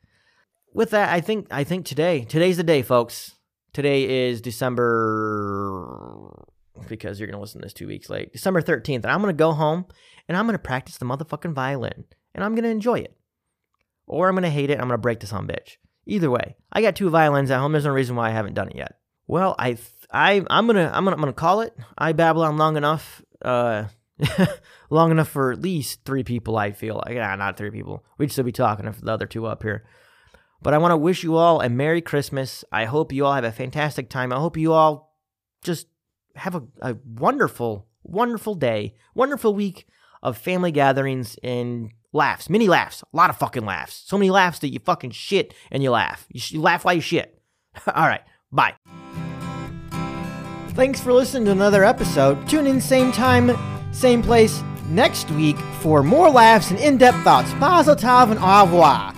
With 0.74 0.92
that, 0.92 1.14
I 1.14 1.22
think 1.22 1.48
I 1.52 1.64
think 1.64 1.86
today, 1.86 2.26
today's 2.26 2.58
the 2.58 2.64
day, 2.64 2.82
folks. 2.82 3.36
Today 3.74 4.28
is 4.28 4.42
December 4.42 6.46
because 6.88 7.20
you're 7.20 7.28
gonna 7.28 7.42
listen 7.42 7.62
to 7.62 7.66
this 7.66 7.74
two 7.74 7.88
weeks 7.88 8.10
late. 8.10 8.34
December 8.34 8.62
13th, 8.62 9.04
and 9.04 9.06
I'm 9.06 9.22
gonna 9.22 9.34
go 9.34 9.52
home 9.52 9.86
and 10.28 10.36
I'm 10.36 10.46
gonna 10.46 10.60
practice 10.60 10.98
the 10.98 11.06
motherfucking 11.06 11.54
violin. 11.54 12.06
And 12.36 12.44
I'm 12.44 12.56
gonna 12.56 12.70
enjoy 12.70 13.00
it. 13.00 13.16
Or 14.08 14.28
I'm 14.28 14.36
gonna 14.36 14.50
hate 14.50 14.70
it, 14.70 14.80
I'm 14.80 14.88
gonna 14.88 14.98
break 14.98 15.20
this 15.20 15.34
on 15.34 15.48
bitch. 15.48 15.78
Either 16.06 16.30
way, 16.30 16.56
I 16.72 16.82
got 16.82 16.96
two 16.96 17.10
violins 17.10 17.52
at 17.52 17.60
home. 17.60 17.72
There's 17.72 17.86
no 17.86 17.92
reason 17.92 18.16
why 18.16 18.30
I 18.30 18.34
haven't 18.34 18.56
done 18.56 18.70
it 18.70 18.76
yet. 18.76 18.98
Well, 19.28 19.56
I 19.58 19.78
I 20.12 20.46
I'm 20.50 20.68
gonna 20.68 20.92
I'm 20.94 21.04
gonna 21.04 21.16
I'm 21.16 21.22
gonna 21.22 21.34
call 21.34 21.62
it. 21.62 21.76
I 21.98 22.14
babble 22.14 22.44
on 22.44 22.58
long 22.58 22.78
enough. 22.78 23.22
Uh, 23.44 23.86
long 24.90 25.12
enough 25.12 25.30
for 25.30 25.52
at 25.52 25.62
least 25.62 26.06
three 26.06 26.24
people. 26.24 26.58
I 26.58 26.72
feel 26.72 27.02
like 27.06 27.16
nah, 27.16 27.36
not 27.36 27.58
three 27.58 27.72
people. 27.72 28.06
We'd 28.18 28.32
still 28.32 28.44
be 28.44 28.52
talking 28.52 28.86
if 28.86 29.02
the 29.02 29.12
other 29.12 29.26
two 29.26 29.46
up 29.46 29.64
here. 29.64 29.84
But 30.62 30.74
I 30.74 30.78
want 30.78 30.92
to 30.92 30.98
wish 30.98 31.24
you 31.24 31.36
all 31.36 31.62
a 31.62 31.70
Merry 31.70 32.02
Christmas. 32.02 32.64
I 32.72 32.86
hope 32.86 33.12
you 33.12 33.26
all 33.26 33.34
have 33.34 33.44
a 33.44 33.52
fantastic 33.52 34.10
time. 34.10 34.32
I 34.32 34.38
hope 34.38 34.56
you 34.56 34.72
all 34.72 35.18
just 35.62 35.88
have 36.36 36.56
a, 36.56 36.64
a 36.82 36.96
wonderful, 37.06 37.88
wonderful 38.04 38.56
day, 38.56 38.96
wonderful 39.14 39.54
week 39.54 39.88
of 40.22 40.38
family 40.38 40.72
gatherings 40.72 41.38
and 41.44 41.92
laughs, 42.14 42.50
many 42.50 42.68
laughs, 42.68 43.02
a 43.02 43.18
lot 43.18 43.30
of 43.30 43.38
fucking 43.38 43.66
laughs. 43.66 44.04
So 44.06 44.18
many 44.18 44.32
laughs 44.32 44.60
that 44.60 44.72
you 44.72 44.80
fucking 44.80 45.12
shit 45.12 45.54
and 45.70 45.84
you 45.84 45.92
laugh. 45.92 46.26
You, 46.30 46.40
sh- 46.40 46.52
you 46.54 46.62
laugh 46.62 46.86
while 46.86 46.94
you 46.94 47.02
shit. 47.02 47.42
all 47.88 48.08
right, 48.08 48.22
bye. 48.52 48.76
Thanks 50.76 51.00
for 51.00 51.14
listening 51.14 51.46
to 51.46 51.52
another 51.52 51.84
episode. 51.84 52.50
Tune 52.50 52.66
in 52.66 52.82
same 52.82 53.12
time, 53.12 53.56
same 53.92 54.24
place 54.24 54.64
next 54.90 55.30
week 55.30 55.58
for 55.82 56.02
more 56.02 56.32
laughs 56.32 56.72
and 56.72 56.80
in-depth 56.80 57.24
thoughts. 57.24 57.54
Mazel 57.56 57.96
tov 57.96 58.32
and 58.32 58.40
au 58.40 58.64
revoir. 58.66 59.14